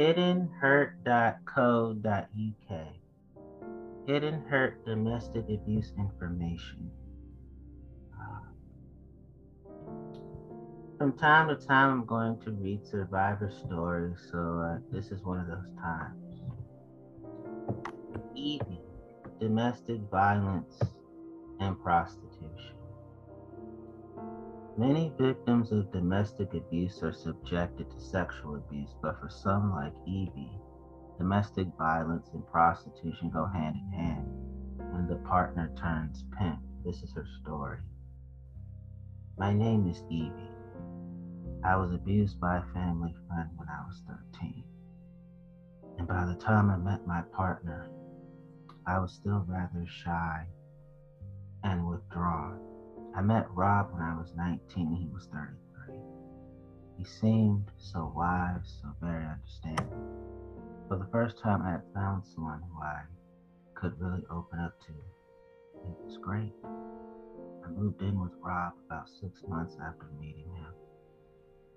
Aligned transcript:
hiddenhurt.co.uk. 0.00 2.86
Hidden 4.06 4.42
Hurt 4.48 4.82
Domestic 4.86 5.44
Abuse 5.50 5.92
Information. 5.98 6.90
From 10.96 11.12
time 11.18 11.48
to 11.48 11.56
time, 11.56 12.00
I'm 12.00 12.06
going 12.06 12.40
to 12.40 12.52
read 12.52 12.86
survivor 12.86 13.50
stories, 13.50 14.16
so 14.30 14.38
uh, 14.38 14.78
this 14.90 15.10
is 15.10 15.22
one 15.22 15.38
of 15.38 15.48
those 15.48 15.68
times. 15.78 16.40
Evie, 18.34 18.80
domestic 19.38 20.00
violence 20.10 20.80
and 21.60 21.78
prostitution. 21.82 22.29
Many 24.80 25.12
victims 25.18 25.72
of 25.72 25.92
domestic 25.92 26.54
abuse 26.54 27.02
are 27.02 27.12
subjected 27.12 27.90
to 27.90 28.00
sexual 28.00 28.56
abuse, 28.56 28.94
but 29.02 29.20
for 29.20 29.28
some, 29.28 29.72
like 29.72 29.92
Evie, 30.06 30.58
domestic 31.18 31.66
violence 31.76 32.30
and 32.32 32.46
prostitution 32.46 33.28
go 33.28 33.44
hand 33.44 33.76
in 33.76 33.92
hand 33.92 34.26
when 34.94 35.06
the 35.06 35.16
partner 35.16 35.70
turns 35.76 36.24
pimp. 36.38 36.60
This 36.82 37.02
is 37.02 37.12
her 37.12 37.26
story. 37.42 37.76
My 39.36 39.52
name 39.52 39.86
is 39.86 40.02
Evie. 40.08 40.50
I 41.62 41.76
was 41.76 41.92
abused 41.92 42.40
by 42.40 42.56
a 42.56 42.72
family 42.72 43.14
friend 43.28 43.50
when 43.56 43.68
I 43.68 43.84
was 43.86 44.02
13. 44.32 44.64
And 45.98 46.08
by 46.08 46.24
the 46.24 46.36
time 46.36 46.70
I 46.70 46.78
met 46.78 47.06
my 47.06 47.20
partner, 47.36 47.90
I 48.86 48.98
was 48.98 49.12
still 49.12 49.44
rather 49.46 49.84
shy 49.86 50.46
and 51.64 51.86
withdrawn. 51.86 52.69
I 53.14 53.22
met 53.22 53.50
Rob 53.50 53.92
when 53.92 54.02
I 54.02 54.16
was 54.16 54.32
19 54.36 54.86
and 54.86 54.96
he 54.96 55.08
was 55.12 55.26
33. 55.32 55.96
He 56.96 57.04
seemed 57.04 57.70
so 57.76 58.12
wise, 58.14 58.78
so 58.80 58.88
very 59.00 59.24
understanding. 59.24 60.20
For 60.88 60.96
the 60.96 61.08
first 61.10 61.38
time, 61.38 61.62
I 61.62 61.72
had 61.72 61.82
found 61.92 62.24
someone 62.24 62.62
who 62.62 62.82
I 62.82 63.02
could 63.74 64.00
really 64.00 64.24
open 64.30 64.60
up 64.60 64.78
to. 64.86 64.92
It 64.92 65.96
was 66.04 66.18
great. 66.18 66.52
I 66.64 67.68
moved 67.70 68.00
in 68.02 68.20
with 68.20 68.32
Rob 68.42 68.74
about 68.86 69.08
six 69.08 69.42
months 69.48 69.76
after 69.82 70.06
meeting 70.20 70.48
him. 70.54 70.74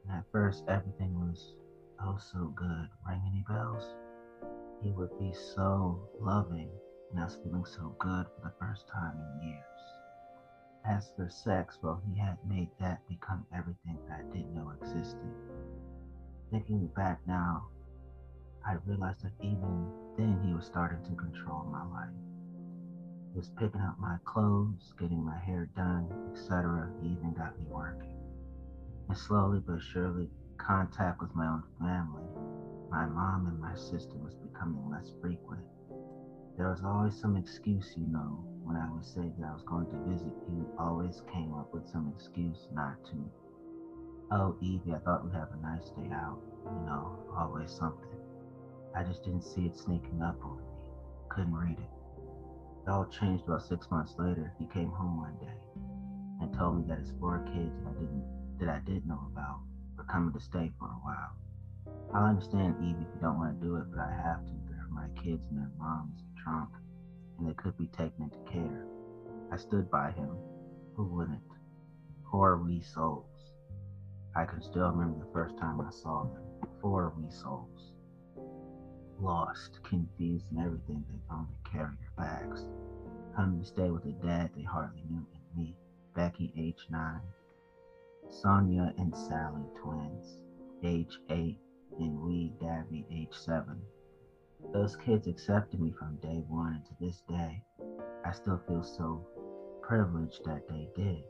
And 0.07 0.17
at 0.17 0.25
first, 0.31 0.63
everything 0.67 1.13
was 1.19 1.55
oh 2.01 2.17
so 2.19 2.53
good. 2.55 2.89
Ring 3.07 3.21
any 3.27 3.43
bells? 3.47 3.95
He 4.83 4.91
would 4.91 5.17
be 5.17 5.33
so 5.55 6.09
loving, 6.19 6.69
and 7.11 7.19
I 7.19 7.23
was 7.23 7.37
feeling 7.43 7.65
so 7.65 7.95
good 7.99 8.25
for 8.27 8.41
the 8.43 8.53
first 8.59 8.87
time 8.87 9.15
in 9.17 9.47
years. 9.47 10.02
As 10.85 11.09
for 11.15 11.29
sex, 11.29 11.79
well, 11.81 12.01
he 12.05 12.19
had 12.19 12.37
made 12.45 12.69
that 12.79 13.07
become 13.07 13.45
everything 13.55 13.97
that 14.07 14.19
I 14.19 14.35
didn't 14.35 14.53
know 14.53 14.71
existed. 14.81 15.31
Thinking 16.51 16.87
back 16.87 17.21
now, 17.25 17.67
I 18.65 18.75
realized 18.85 19.23
that 19.23 19.31
even 19.41 19.89
then 20.17 20.41
he 20.45 20.53
was 20.53 20.65
starting 20.65 21.01
to 21.05 21.15
control 21.15 21.63
my 21.71 21.85
life. 21.85 22.13
He 23.31 23.39
was 23.39 23.49
picking 23.57 23.81
up 23.81 23.97
my 23.97 24.17
clothes, 24.25 24.93
getting 24.99 25.23
my 25.23 25.37
hair 25.39 25.69
done, 25.75 26.07
etc. 26.31 26.91
He 27.01 27.09
even 27.09 27.33
got 27.33 27.57
me 27.57 27.65
working. 27.69 28.19
And 29.07 29.17
slowly 29.17 29.59
but 29.65 29.81
surely, 29.81 30.29
contact 30.57 31.21
with 31.21 31.33
my 31.33 31.47
own 31.47 31.63
family, 31.79 32.27
my 32.91 33.05
mom 33.05 33.47
and 33.47 33.59
my 33.59 33.73
sister 33.75 34.15
was 34.17 34.35
becoming 34.35 34.89
less 34.89 35.13
frequent. 35.21 35.63
There 36.57 36.69
was 36.69 36.83
always 36.83 37.19
some 37.19 37.37
excuse, 37.37 37.93
you 37.97 38.07
know, 38.07 38.52
when 38.63 38.75
I 38.75 38.89
would 38.89 39.05
say 39.05 39.31
that 39.37 39.45
I 39.45 39.53
was 39.53 39.63
going 39.63 39.87
to 39.87 40.09
visit, 40.09 40.33
he 40.47 40.63
always 40.79 41.21
came 41.31 41.53
up 41.53 41.73
with 41.73 41.87
some 41.87 42.11
excuse 42.15 42.67
not 42.73 43.03
to. 43.05 43.31
Oh, 44.31 44.55
Evie, 44.61 44.93
I 44.93 44.99
thought 44.99 45.23
we'd 45.23 45.33
have 45.33 45.51
a 45.51 45.61
nice 45.61 45.89
day 45.89 46.09
out. 46.11 46.39
You 46.65 46.85
know, 46.85 47.19
always 47.37 47.71
something. 47.71 48.07
I 48.95 49.03
just 49.03 49.23
didn't 49.23 49.43
see 49.43 49.65
it 49.65 49.75
sneaking 49.75 50.21
up 50.21 50.39
on 50.43 50.57
me. 50.57 50.63
Couldn't 51.29 51.55
read 51.55 51.77
it. 51.77 51.91
It 52.87 52.89
all 52.89 53.05
changed 53.05 53.45
about 53.45 53.63
six 53.65 53.89
months 53.91 54.15
later. 54.17 54.53
He 54.59 54.65
came 54.67 54.89
home 54.89 55.17
one 55.17 55.37
day 55.39 55.57
and 56.41 56.53
told 56.53 56.77
me 56.77 56.83
that 56.87 56.99
his 56.99 57.11
four 57.19 57.39
kids 57.53 57.73
that 57.83 57.89
I 57.89 57.93
didn't 57.99 58.23
that 58.59 58.69
I 58.69 58.79
did 58.85 59.05
know 59.07 59.19
about 59.31 59.59
were 59.97 60.03
coming 60.05 60.33
to 60.33 60.39
stay 60.39 60.71
for 60.79 60.85
a 60.85 61.01
while. 61.03 61.33
I 62.13 62.29
understand, 62.29 62.75
Evie, 62.79 63.01
if 63.01 63.15
you 63.15 63.21
don't 63.21 63.37
want 63.37 63.59
to 63.59 63.65
do 63.65 63.75
it, 63.77 63.85
but 63.89 63.99
I 63.99 64.11
have 64.23 64.45
to. 64.45 64.51
They're 64.69 64.87
my 64.89 65.07
kids 65.21 65.41
and 65.49 65.59
their 65.59 65.71
moms 65.77 66.23
trunk, 66.43 66.69
and 67.37 67.47
they 67.47 67.53
could 67.53 67.77
be 67.77 67.87
taken 67.87 68.23
into 68.23 68.39
care. 68.51 68.85
I 69.51 69.57
stood 69.57 69.89
by 69.89 70.11
him. 70.11 70.29
Who 70.95 71.05
wouldn't? 71.05 71.41
Poor 72.25 72.57
wee 72.57 72.81
souls. 72.81 73.53
I 74.35 74.45
can 74.45 74.61
still 74.61 74.89
remember 74.89 75.19
the 75.23 75.31
first 75.31 75.57
time 75.57 75.79
I 75.81 75.91
saw 75.91 76.23
them. 76.23 76.41
Four 76.81 77.13
wee 77.17 77.29
souls. 77.29 77.91
Lost, 79.19 79.79
confused, 79.83 80.45
and 80.51 80.59
everything 80.59 81.05
they 81.07 81.19
found 81.29 81.47
only 81.47 81.71
carrier 81.71 82.11
bags. 82.17 82.65
Coming 83.35 83.61
to 83.61 83.65
stay 83.65 83.89
with 83.89 84.05
a 84.05 84.11
dad 84.25 84.49
they 84.55 84.63
hardly 84.63 85.03
knew 85.09 85.25
in 85.33 85.61
me. 85.61 85.75
Becky, 86.15 86.51
age 86.57 86.87
9. 86.89 87.21
Sonia 88.29 88.93
and 88.97 89.15
Sally, 89.15 89.63
twins, 89.81 90.39
age 90.83 91.19
8. 91.29 91.57
And 91.99 92.19
wee 92.21 92.51
Davy, 92.59 93.05
age 93.11 93.33
7. 93.33 93.79
Those 94.71 94.95
kids 94.95 95.27
accepted 95.27 95.79
me 95.79 95.91
from 95.91 96.15
day 96.17 96.43
one, 96.47 96.73
and 96.73 96.85
to 96.85 96.93
this 96.99 97.21
day, 97.27 97.63
I 98.25 98.31
still 98.31 98.59
feel 98.67 98.83
so 98.83 99.25
privileged 99.81 100.43
that 100.45 100.67
they 100.67 100.87
did. 100.95 101.23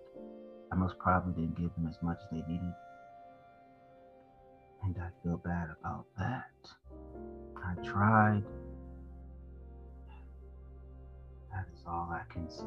I 0.71 0.75
most 0.75 0.97
probably 0.99 1.33
didn't 1.33 1.57
give 1.57 1.73
them 1.75 1.87
as 1.87 1.97
much 2.01 2.17
as 2.23 2.29
they 2.31 2.43
needed, 2.47 2.73
and 4.83 4.97
I 4.97 5.09
feel 5.23 5.37
bad 5.37 5.69
about 5.79 6.05
that. 6.17 6.51
I 7.57 7.75
tried. 7.83 8.43
That 11.51 11.65
is 11.73 11.83
all 11.87 12.09
I 12.11 12.23
can 12.31 12.49
say. 12.49 12.65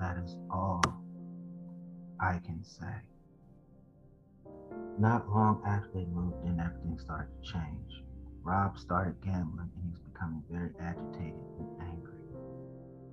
That 0.00 0.18
is 0.24 0.36
all 0.50 0.82
I 2.20 2.38
can 2.38 2.64
say. 2.64 2.94
Not 4.98 5.28
long 5.28 5.62
after 5.66 5.90
they 5.94 6.04
moved 6.06 6.44
in, 6.44 6.60
everything 6.60 6.98
started 6.98 7.30
to 7.42 7.52
change. 7.52 8.04
Rob 8.42 8.78
started 8.78 9.20
gambling 9.22 9.70
and 9.74 9.84
he 9.84 9.90
was 9.90 10.00
becoming 10.00 10.42
very 10.50 10.70
agitated 10.80 11.44
and 11.58 11.68
angry 11.80 12.18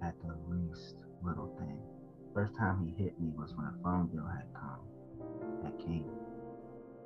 at 0.02 0.16
the 0.22 0.36
least 0.50 0.96
little 1.24 1.56
thing. 1.58 1.80
First 2.34 2.56
time 2.56 2.86
he 2.86 3.04
hit 3.04 3.20
me 3.20 3.32
was 3.38 3.54
when 3.56 3.66
a 3.66 3.84
phone 3.84 4.08
bill 4.08 4.28
had 4.28 4.48
come, 4.54 4.82
had 5.64 5.78
came. 5.80 6.10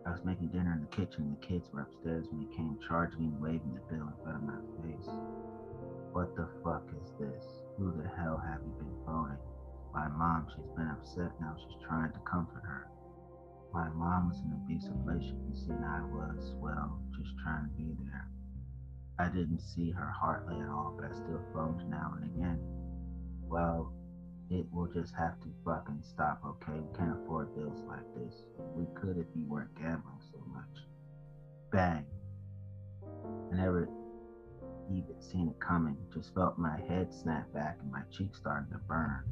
I 0.06 0.12
was 0.12 0.24
making 0.25 0.50
dinner 0.50 0.74
in 0.74 0.81
the 0.81 0.96
kitchen 0.96 1.38
the 1.40 1.46
kids 1.46 1.69
were 1.72 1.81
upstairs 1.81 2.25
when 2.29 2.41
he 2.41 2.56
came 2.56 2.79
charging 2.88 3.25
and 3.25 3.41
waving 3.41 3.75
the 3.75 3.94
bill 3.94 4.08
in 4.08 4.24
front 4.24 4.38
of 4.38 4.44
my 4.44 4.59
face. 4.84 5.09
What 6.12 6.35
the 6.35 6.47
fuck 6.63 6.84
is 7.03 7.12
this? 7.19 7.46
Who 7.78 7.94
the 7.96 8.09
hell 8.18 8.41
have 8.44 8.62
you 8.66 8.74
been 8.74 9.06
phoning? 9.06 9.38
My 9.94 10.08
mom, 10.08 10.47
she's 10.50 10.72
been 10.75 10.88
upset 10.88 11.31
now. 11.40 11.56
She's 11.58 11.81
trying 11.88 12.12
to 12.12 12.19
comfort 12.19 12.63
her. 12.63 12.88
My 13.74 13.88
mom 13.90 14.30
was 14.30 14.40
in 14.40 14.52
an 14.52 14.62
abusive 14.66 14.94
relationship, 15.06 15.69
and 15.69 15.85
I 15.85 16.02
was, 16.02 16.53
well, 16.57 17.00
just 17.16 17.38
trying 17.44 17.66
to 17.66 17.72
be 17.78 17.96
there. 18.03 18.28
I 19.19 19.28
didn't 19.28 19.59
see 19.59 19.91
her 19.91 20.12
hardly 20.18 20.59
at 20.59 20.69
all, 20.69 20.96
but 20.96 21.12
I 21.12 21.13
still 21.13 21.41
phoned 21.53 21.88
now 21.90 22.13
and 22.16 22.25
again. 22.25 22.59
Well, 23.44 23.94
it 24.50 24.66
will 24.72 24.88
just 24.88 25.13
have 25.16 25.40
to 25.41 25.47
fucking 25.63 26.02
stop, 26.02 26.41
okay? 26.46 26.79
We 26.79 26.97
can't 26.97 27.18
afford 27.22 27.53
bills 27.56 27.84
like 27.88 28.06
this. 28.16 28.34
We 28.75 28.85
could 29.00 29.18
if 29.18 29.28
you 29.35 29.46
weren't 29.46 29.75
gambling 29.75 30.22
so 30.31 30.40
much. 30.52 30.85
Bang. 31.72 32.06
I 33.52 33.56
never 33.56 33.88
even 34.91 35.22
seen 35.22 35.50
it 35.50 35.59
coming. 35.59 35.97
Just 36.13 36.34
felt 36.34 36.58
my 36.58 36.79
head 36.88 37.13
snap 37.13 37.53
back 37.53 37.78
and 37.81 37.91
my 37.91 38.02
cheeks 38.12 38.40
starting 38.40 38.72
to 38.72 38.79
burn. 38.88 39.24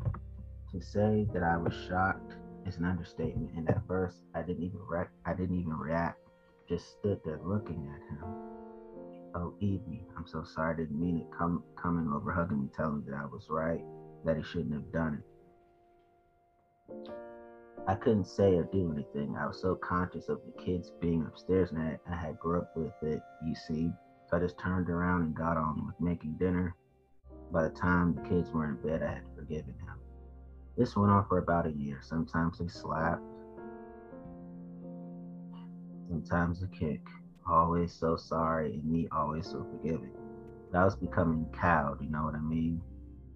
To 0.73 0.82
say 0.82 1.26
that 1.34 1.41
I 1.41 1.58
was 1.58 1.73
shocked 1.88 2.34
is 2.67 2.78
an 2.78 2.85
understatement. 2.85 3.52
And 3.55 3.69
at 3.69 3.87
first, 3.87 4.17
I 4.35 4.41
didn't 4.41 4.64
even 4.64 4.79
re- 4.87 5.05
I 5.25 5.34
didn't 5.34 5.59
even 5.59 5.73
react. 5.73 6.19
Just 6.67 6.99
stood 6.99 7.19
there 7.23 7.40
looking 7.43 7.90
at 7.93 8.02
him. 8.09 8.23
Oh, 9.35 9.53
Evie, 9.59 10.05
I'm 10.17 10.28
so 10.28 10.43
sorry. 10.43 10.73
I 10.73 10.78
didn't 10.78 10.99
mean 10.99 11.17
it. 11.17 11.28
Come 11.37 11.64
coming 11.81 12.11
over, 12.11 12.31
hugging 12.31 12.61
me, 12.61 12.69
telling 12.75 12.97
me 12.97 13.03
that 13.08 13.16
I 13.16 13.25
was 13.25 13.47
right, 13.49 13.84
that 14.25 14.37
he 14.37 14.43
shouldn't 14.43 14.73
have 14.73 14.91
done 14.91 15.14
it. 15.16 15.23
I 17.87 17.96
couldn't 17.96 18.25
say 18.28 18.55
or 18.55 18.66
do 18.66 18.91
anything. 18.91 19.37
I 19.37 19.47
was 19.47 19.61
so 19.61 19.75
conscious 19.75 20.28
of 20.28 20.41
the 20.46 20.61
kids 20.61 20.91
being 20.99 21.25
upstairs, 21.25 21.72
and 21.72 21.79
I, 21.79 21.97
I 22.11 22.16
had 22.16 22.37
grew 22.37 22.59
up 22.59 22.75
with 22.75 22.91
it. 23.02 23.22
You 23.46 23.55
see, 23.55 23.93
so 24.29 24.37
I 24.37 24.40
just 24.41 24.58
turned 24.59 24.90
around 24.90 25.22
and 25.22 25.35
got 25.35 25.55
on 25.55 25.85
with 25.85 25.96
making 26.02 26.35
dinner. 26.37 26.75
By 27.49 27.63
the 27.63 27.70
time 27.70 28.13
the 28.13 28.28
kids 28.28 28.52
were 28.52 28.67
in 28.67 28.75
bed, 28.75 29.03
I 29.03 29.13
had 29.13 29.23
forgiven 29.37 29.73
him. 29.73 30.07
This 30.78 30.96
went 30.96 31.12
on 31.12 31.26
for 31.28 31.40
about 31.40 31.66
a 31.68 31.72
year. 31.72 32.00
Sometimes 32.03 32.59
they 32.59 32.68
slapped, 32.68 33.24
sometimes 36.09 36.64
a 36.64 36.68
kick. 36.68 37.02
Always 37.50 37.94
so 37.94 38.16
sorry, 38.18 38.74
and 38.74 38.85
me 38.85 39.08
always 39.12 39.47
so 39.47 39.66
forgiving. 39.72 40.12
I 40.74 40.85
was 40.85 40.96
becoming 40.96 41.47
cowed, 41.59 42.02
you 42.02 42.09
know 42.09 42.24
what 42.24 42.35
I 42.35 42.41
mean? 42.41 42.82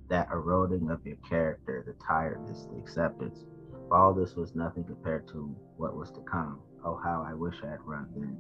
That 0.10 0.30
eroding 0.32 0.92
of 0.92 1.06
your 1.06 1.18
character, 1.28 1.84
the 1.88 1.94
tiredness, 2.06 2.68
the 2.72 2.78
acceptance. 2.80 3.46
All 3.92 4.14
this 4.14 4.36
was 4.36 4.56
nothing 4.56 4.84
compared 4.84 5.28
to 5.30 5.56
what 5.78 5.96
was 5.96 6.12
to 6.12 6.22
come. 6.22 6.60
Oh, 6.86 7.00
how 7.04 7.26
I 7.28 7.34
wish 7.34 7.56
I 7.64 7.70
had 7.72 7.80
run 7.86 8.08
then. 8.16 8.38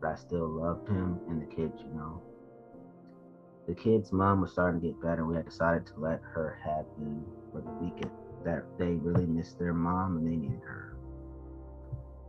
but 0.00 0.08
I 0.12 0.16
still 0.16 0.48
loved 0.48 0.88
him 0.88 1.20
and 1.28 1.40
the 1.42 1.46
kids, 1.46 1.80
you 1.80 1.94
know. 1.94 2.22
The 3.68 3.74
kid's 3.74 4.12
mom 4.12 4.40
was 4.40 4.52
starting 4.52 4.80
to 4.80 4.88
get 4.88 5.00
better. 5.02 5.24
We 5.26 5.36
had 5.36 5.46
decided 5.46 5.86
to 5.86 6.00
let 6.00 6.20
her 6.34 6.58
have 6.64 6.86
them 6.98 7.24
for 7.52 7.60
the 7.60 7.70
weekend. 7.84 8.10
That 8.44 8.64
they 8.78 8.94
really 8.94 9.26
missed 9.26 9.58
their 9.58 9.74
mom 9.74 10.16
and 10.16 10.26
they 10.26 10.36
needed 10.36 10.62
her. 10.64 10.96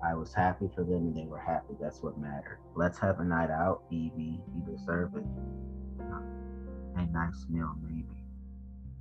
I 0.05 0.13
was 0.13 0.33
happy 0.33 0.69
for 0.75 0.83
them 0.83 1.07
and 1.07 1.15
they 1.15 1.25
were 1.25 1.39
happy. 1.39 1.75
That's 1.79 2.03
what 2.03 2.17
mattered. 2.17 2.59
Let's 2.75 2.99
have 2.99 3.19
a 3.19 3.23
night 3.23 3.49
out, 3.49 3.83
Evie. 3.89 4.41
You 4.53 4.63
deserve 4.65 5.15
it. 5.15 5.23
A 6.95 7.05
nice 7.07 7.45
meal, 7.49 7.73
maybe. 7.81 8.23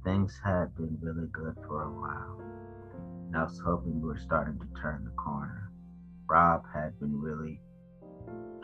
Things 0.05 0.41
had 0.43 0.75
been 0.76 0.97
really 1.00 1.29
good 1.32 1.56
for 1.67 1.82
a 1.82 1.91
while. 1.91 2.41
And 3.26 3.37
I 3.37 3.44
was 3.44 3.61
hoping 3.65 4.00
we 4.00 4.08
were 4.08 4.19
starting 4.19 4.58
to 4.58 4.81
turn 4.81 5.05
the 5.05 5.11
corner. 5.11 5.70
Rob 6.29 6.62
had 6.73 6.99
been 6.99 7.20
really 7.20 7.61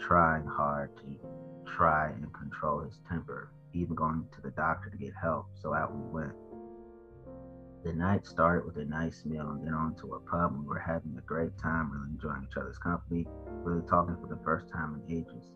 trying 0.01 0.47
hard 0.47 0.97
to 0.99 1.17
try 1.77 2.09
and 2.11 2.33
control 2.33 2.81
his 2.81 3.01
temper 3.09 3.51
even 3.75 3.94
going 3.94 4.25
to 4.35 4.41
the 4.41 4.51
doctor 4.51 4.91
to 4.91 4.97
get 4.97 5.12
help, 5.21 5.47
so 5.61 5.75
out 5.75 5.94
we 5.94 6.03
went. 6.11 6.33
The 7.85 7.93
night 7.93 8.27
started 8.27 8.67
with 8.67 8.77
a 8.79 8.85
nice 8.85 9.25
meal 9.25 9.51
and 9.51 9.65
then 9.65 9.73
on 9.73 9.95
to 9.97 10.15
a 10.15 10.21
pub. 10.21 10.59
We 10.59 10.67
were 10.67 10.79
having 10.79 11.17
a 11.17 11.23
great 11.23 11.57
time, 11.59 11.93
really 11.93 12.11
enjoying 12.11 12.47
each 12.51 12.57
other's 12.57 12.79
company, 12.79 13.27
really 13.63 13.87
talking 13.87 14.17
for 14.21 14.27
the 14.27 14.43
first 14.45 14.69
time 14.69 15.01
in 15.01 15.17
ages. 15.17 15.53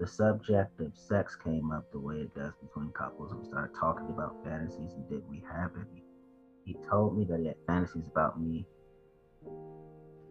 The 0.00 0.06
subject 0.06 0.80
of 0.80 0.96
sex 0.96 1.36
came 1.36 1.70
up 1.70 1.90
the 1.92 2.00
way 2.00 2.16
it 2.16 2.34
does 2.34 2.54
between 2.60 2.90
couples. 2.90 3.32
We 3.34 3.44
started 3.44 3.76
talking 3.78 4.08
about 4.08 4.42
fantasies 4.44 4.94
and 4.94 5.08
did 5.08 5.22
we 5.28 5.44
have 5.50 5.70
any. 5.76 6.02
He 6.64 6.76
told 6.90 7.16
me 7.16 7.24
that 7.26 7.38
he 7.38 7.46
had 7.46 7.56
fantasies 7.68 8.08
about 8.10 8.40
me, 8.40 8.66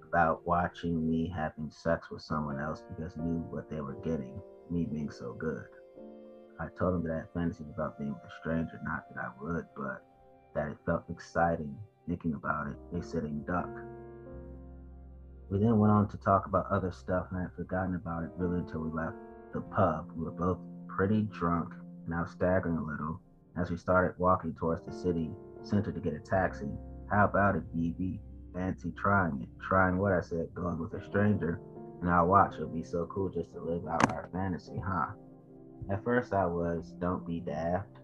about 0.06 0.46
watching 0.46 1.10
me 1.10 1.34
having 1.34 1.72
sex 1.72 2.12
with 2.12 2.22
someone 2.22 2.60
else 2.60 2.84
because 2.90 3.16
knew 3.16 3.46
what 3.50 3.70
they 3.70 3.80
were 3.80 3.98
getting, 4.04 4.42
me 4.70 4.86
being 4.86 5.10
so 5.10 5.34
good. 5.34 5.66
I 6.60 6.68
told 6.78 6.96
him 6.96 7.04
that 7.04 7.14
I 7.14 7.18
had 7.20 7.34
fantasies 7.34 7.72
about 7.74 7.98
being 7.98 8.14
with 8.14 8.24
a 8.24 8.40
stranger, 8.42 8.80
not 8.84 9.06
that 9.10 9.24
I 9.24 9.30
would, 9.42 9.66
but 9.76 10.04
that 10.56 10.68
it 10.68 10.78
felt 10.86 11.04
exciting 11.10 11.76
thinking 12.08 12.34
about 12.34 12.68
it, 12.68 12.98
a 12.98 13.04
sitting 13.04 13.44
duck. 13.48 13.70
We 15.50 15.60
then 15.60 15.78
went 15.78 15.94
on 15.94 16.08
to 16.10 16.18
talk 16.18 16.46
about 16.48 16.66
other 16.72 16.92
stuff, 16.92 17.28
and 17.30 17.40
I 17.40 17.44
had 17.44 17.54
forgotten 17.56 17.96
about 17.96 18.24
it 18.24 18.32
really 18.38 18.60
until 18.60 18.82
we 18.82 18.92
left 18.92 19.16
the 19.54 19.62
pub. 19.62 20.12
We 20.16 20.26
were 20.26 20.32
both 20.32 20.58
pretty 20.88 21.24
drunk, 21.24 21.74
and 22.06 22.14
I 22.14 22.22
was 22.22 22.32
staggering 22.32 22.78
a 22.78 22.84
little 22.84 23.20
as 23.58 23.70
we 23.70 23.78
started 23.78 24.20
walking 24.20 24.54
towards 24.56 24.86
the 24.86 24.92
city 24.92 25.32
center 25.64 25.92
to 25.92 26.00
get 26.00 26.14
a 26.14 26.20
taxi. 26.20 26.70
How 27.10 27.26
about 27.26 27.56
it, 27.56 27.76
BB? 27.76 28.20
Fancy 28.54 28.92
trying 28.98 29.42
it. 29.42 29.50
Trying 29.62 29.98
what 29.98 30.12
I 30.12 30.22
said, 30.22 30.54
going 30.54 30.80
with 30.80 30.94
a 30.94 31.04
stranger, 31.04 31.60
and 32.02 32.10
I'll 32.10 32.28
watch. 32.28 32.56
It'll 32.56 32.68
be 32.68 32.84
so 32.84 33.08
cool 33.14 33.30
just 33.30 33.54
to 33.54 33.62
live 33.62 33.88
out 33.88 34.12
our 34.12 34.30
fantasy, 34.34 34.82
huh? 34.84 35.08
At 35.92 36.04
first, 36.04 36.34
I 36.34 36.46
was, 36.46 36.94
don't 37.00 37.26
be 37.26 37.40
daft. 37.40 38.00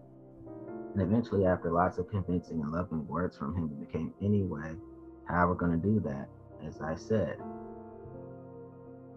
And 0.92 1.02
eventually, 1.02 1.46
after 1.46 1.70
lots 1.70 1.98
of 1.98 2.08
convincing 2.08 2.60
and 2.60 2.72
loving 2.72 3.06
words 3.06 3.36
from 3.36 3.54
him, 3.56 3.70
it 3.72 3.86
became, 3.86 4.12
anyway, 4.20 4.74
how 5.24 5.46
we're 5.46 5.54
going 5.54 5.80
to 5.80 5.86
do 5.86 6.00
that, 6.00 6.28
as 6.66 6.80
I 6.80 6.96
said. 6.96 7.36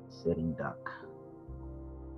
Sitting 0.09 0.53
duck. 0.53 0.91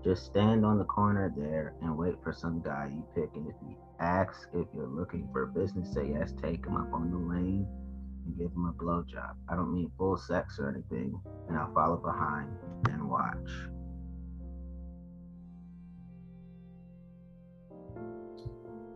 Just 0.04 0.25
stand 0.25 0.66
on 0.66 0.78
the 0.78 0.84
corner 0.84 1.34
there 1.36 1.74
and 1.81 1.98
wait 1.98 2.16
for 2.22 2.31
some 2.34 2.62
guy 2.62 2.92
you 2.94 3.04
pick. 3.16 3.36
And 3.36 3.48
if 3.48 3.56
he 3.68 3.75
asks 4.00 4.46
if 4.54 4.68
you're 4.75 4.88
looking 4.88 5.28
for 5.31 5.48
business, 5.48 5.94
say 5.94 6.12
yes, 6.13 6.34
take 6.42 6.66
him 6.66 6.75
up 6.75 6.94
on 6.94 7.10
the 7.10 7.18
lane 7.18 7.66
and 8.25 8.38
give 8.38 8.51
him 8.51 8.66
a 8.66 8.74
blowjob. 8.74 9.36
I 9.50 9.56
don't 9.56 9.74
mean 9.74 9.90
full 9.98 10.18
sex 10.18 10.60
or 10.60 10.69
anything, 10.69 11.19
and 11.48 11.58
I'll 11.58 11.74
follow 11.74 11.98
behind 11.98 12.50
and 12.90 13.10
watch. 13.10 13.38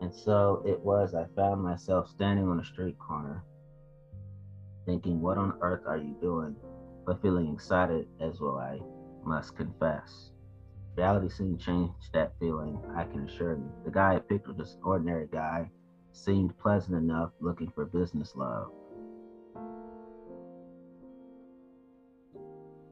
And 0.02 0.14
so 0.14 0.64
it 0.66 0.80
was, 0.80 1.14
I 1.14 1.26
found 1.36 1.62
myself 1.62 2.10
standing 2.10 2.48
on 2.48 2.60
a 2.60 2.66
street 2.66 2.98
corner, 3.00 3.44
thinking, 4.86 5.22
What 5.22 5.38
on 5.38 5.58
earth 5.62 5.84
are 5.86 5.98
you 5.98 6.16
doing? 6.22 6.56
But 7.06 7.22
feeling 7.22 7.54
excited 7.54 8.08
as 8.20 8.40
well, 8.40 8.58
I 8.58 8.80
must 9.26 9.56
confess. 9.56 10.32
Reality 10.96 11.30
soon 11.30 11.58
changed 11.58 12.14
that 12.14 12.34
feeling, 12.40 12.80
I 12.96 13.04
can 13.04 13.28
assure 13.28 13.54
you. 13.54 13.72
The 13.86 13.92
guy 13.92 14.16
I 14.16 14.20
picked 14.20 14.48
was 14.48 14.58
just 14.58 14.78
an 14.78 14.84
ordinary 14.84 15.28
guy, 15.32 15.70
seemed 16.12 16.58
pleasant 16.58 16.96
enough, 16.96 17.32
looking 17.40 17.72
for 17.72 17.86
business 17.86 18.36
love. 18.36 18.72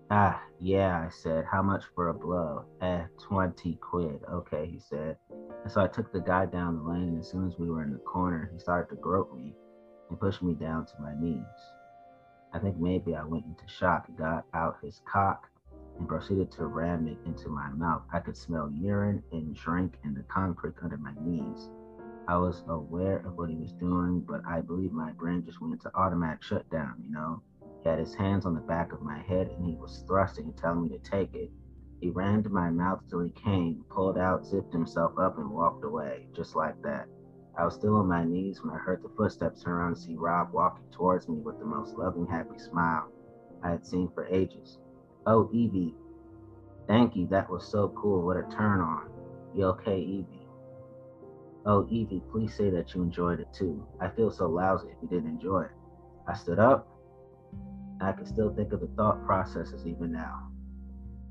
Ah, 0.09 0.42
yeah, 0.59 1.06
I 1.06 1.09
said. 1.09 1.44
How 1.45 1.62
much 1.62 1.83
for 1.94 2.07
a 2.07 2.13
blow? 2.13 2.63
Eh, 2.81 3.04
20 3.21 3.75
quid. 3.75 4.21
Okay, 4.31 4.65
he 4.65 4.80
said. 4.80 5.18
And 5.63 5.71
so 5.71 5.81
I 5.81 5.88
took 5.88 6.13
the 6.13 6.21
guy 6.21 6.45
down 6.45 6.77
the 6.77 6.89
lane, 6.89 7.09
and 7.09 7.19
as 7.19 7.30
soon 7.30 7.45
as 7.45 7.59
we 7.59 7.69
were 7.69 7.83
in 7.83 7.92
the 7.92 8.00
corner, 8.00 8.50
he 8.54 8.57
started 8.57 8.95
to 8.95 9.01
grope 9.01 9.33
me 9.36 9.54
and 10.09 10.19
push 10.19 10.42
me 10.42 10.54
down 10.54 10.86
to 10.86 10.94
my 11.01 11.13
knees. 11.19 11.44
I 12.54 12.59
think 12.59 12.77
maybe 12.77 13.15
I 13.15 13.24
went 13.24 13.45
into 13.45 13.68
shock. 13.68 14.07
Got 14.18 14.45
out 14.54 14.77
his 14.81 15.01
cock 15.06 15.50
and 16.00 16.07
proceeded 16.07 16.51
to 16.53 16.68
ram 16.68 17.07
it 17.07 17.18
into 17.25 17.50
my 17.50 17.69
mouth. 17.71 18.03
I 18.13 18.19
could 18.19 18.38
smell 18.38 18.71
urine 18.71 19.21
and 19.33 19.53
drink 19.56 19.98
in 20.06 20.13
the 20.13 20.24
concrete 20.24 20.75
under 20.81 20.98
my 20.98 21.13
knees. 21.19 21.69
I 22.30 22.38
was 22.38 22.63
aware 22.69 23.18
of 23.18 23.38
what 23.38 23.50
he 23.50 23.56
was 23.57 23.74
doing, 23.74 24.21
but 24.21 24.42
I 24.48 24.62
believe 24.62 24.94
my 24.94 25.12
brain 25.12 25.44
just 25.45 25.60
went 25.60 25.74
into 25.74 25.94
automatic 25.95 26.44
shutdown, 26.44 26.95
you 27.06 27.12
know? 27.12 27.42
Had 27.88 28.00
his 28.00 28.16
hands 28.16 28.45
on 28.45 28.54
the 28.54 28.60
back 28.60 28.92
of 28.92 29.01
my 29.01 29.19
head 29.19 29.48
and 29.48 29.66
he 29.66 29.75
was 29.75 30.04
thrusting 30.06 30.45
and 30.45 30.57
telling 30.57 30.84
me 30.84 30.89
to 30.89 30.98
take 31.00 31.34
it. 31.34 31.50
He 32.01 32.10
ran 32.10 32.44
to 32.44 32.50
my 32.50 32.69
mouth 32.69 33.00
till 33.10 33.22
he 33.22 33.30
came, 33.30 33.86
pulled 33.89 34.18
out, 34.18 34.45
zipped 34.45 34.74
himself 34.74 35.18
up, 35.18 35.38
and 35.38 35.50
walked 35.50 35.86
away, 35.86 36.28
just 36.36 36.54
like 36.54 36.80
that. 36.84 37.07
I 37.57 37.63
was 37.63 37.75
still 37.75 37.95
on 37.95 38.10
my 38.10 38.25
knees 38.25 38.62
when 38.62 38.74
I 38.75 38.78
heard 38.78 39.01
the 39.01 39.10
footsteps 39.16 39.63
turn 39.63 39.74
around 39.74 39.95
to 39.95 40.01
see 40.01 40.16
Rob 40.16 40.51
walking 40.51 40.84
towards 40.92 41.30
me 41.30 41.38
with 41.38 41.60
the 41.60 41.66
most 41.66 41.95
loving, 41.95 42.28
happy 42.28 42.60
smile 42.60 43.10
I 43.63 43.69
had 43.69 43.88
seen 43.88 44.10
for 44.13 44.28
ages. 44.28 44.78
Oh, 45.25 45.50
Evie, 45.54 45.95
thank 46.88 47.16
you. 47.16 47.25
That 47.28 47.50
was 47.50 47.66
so 47.66 47.94
cool. 47.95 48.22
What 48.22 48.36
a 48.36 48.44
turn 48.54 48.81
on. 48.81 49.10
You 49.56 49.63
okay, 49.68 50.00
Evie? 50.01 50.45
Oh, 51.66 51.88
Evie, 51.89 52.22
please 52.31 52.54
say 52.54 52.69
that 52.69 52.94
you 52.94 53.01
enjoyed 53.01 53.39
it 53.39 53.54
too. 53.54 53.88
I 54.01 54.10
feel 54.10 54.30
so 54.30 54.48
lousy 54.48 54.89
if 54.89 54.98
you 55.01 55.07
didn't 55.07 55.30
enjoy 55.30 55.62
it. 55.63 55.72
I 56.28 56.34
stood 56.36 56.60
up. 56.60 56.88
I 58.01 58.12
can 58.13 58.25
still 58.25 58.54
think 58.56 58.74
of 58.74 58.82
the 58.82 58.88
thought 58.96 59.25
processes 59.25 59.86
even 59.86 60.12
now 60.12 60.48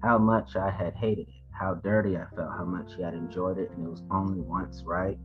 how 0.03 0.19
much 0.19 0.57
I 0.57 0.71
had 0.71 0.95
hated 0.95 1.29
it, 1.29 1.43
how 1.51 1.75
dirty 1.75 2.17
I 2.17 2.27
felt, 2.37 2.53
how 2.57 2.65
much 2.65 2.95
he 2.97 3.03
had 3.03 3.15
enjoyed 3.15 3.59
it, 3.59 3.71
and 3.73 3.85
it 3.85 3.91
was 3.91 4.03
only 4.11 4.41
once, 4.41 4.83
right? 4.87 5.19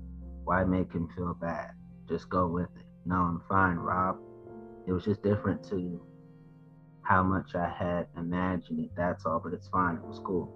Why 0.44 0.64
make 0.64 0.92
him 0.92 1.08
feel 1.16 1.36
bad? 1.40 1.72
Just 2.10 2.30
go 2.30 2.48
with 2.48 2.70
it. 2.76 2.86
No, 3.06 3.16
I'm 3.16 3.44
fine, 3.48 3.78
Rob. 3.78 4.18
It 4.88 4.92
was 4.92 5.06
just 5.06 5.22
different 5.22 5.64
to 5.70 6.02
how 7.04 7.24
much 7.24 7.56
I 7.56 7.70
had 7.70 8.08
imagined 8.18 8.80
it, 8.80 8.92
that's 8.96 9.26
all, 9.26 9.40
but 9.44 9.54
it's 9.54 9.68
fine. 9.68 9.98
It 9.98 10.08
was 10.08 10.20
cool. 10.20 10.52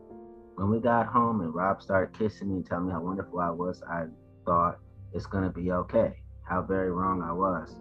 When 0.55 0.71
we 0.71 0.79
got 0.79 1.07
home 1.07 1.41
and 1.41 1.53
Rob 1.53 1.81
started 1.81 2.17
kissing 2.17 2.49
me 2.49 2.55
and 2.55 2.65
telling 2.65 2.87
me 2.87 2.93
how 2.93 3.01
wonderful 3.01 3.39
I 3.39 3.49
was, 3.49 3.81
I 3.87 4.05
thought 4.45 4.79
it's 5.13 5.25
to 5.27 5.49
be 5.49 5.71
okay. 5.71 6.15
How 6.47 6.61
very 6.61 6.91
wrong 6.91 7.21
I 7.21 7.33
was 7.33 7.75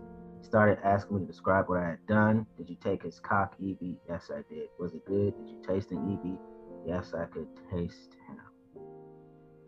started 0.44 0.78
asking 0.84 1.16
me 1.16 1.22
to 1.22 1.26
describe 1.26 1.68
what 1.68 1.80
I 1.80 1.90
had 1.90 2.06
done. 2.06 2.46
Did 2.56 2.68
you 2.68 2.76
take 2.82 3.02
his 3.02 3.18
cock, 3.20 3.54
Evie? 3.58 3.98
Yes, 4.08 4.30
I 4.32 4.42
did. 4.52 4.68
Was 4.78 4.94
it 4.94 5.04
good? 5.06 5.34
Did 5.36 5.48
you 5.48 5.62
taste 5.66 5.90
him, 5.90 6.10
Evie? 6.12 6.38
Yes, 6.86 7.14
I 7.14 7.24
could 7.24 7.48
taste 7.70 8.16
him. 8.28 8.38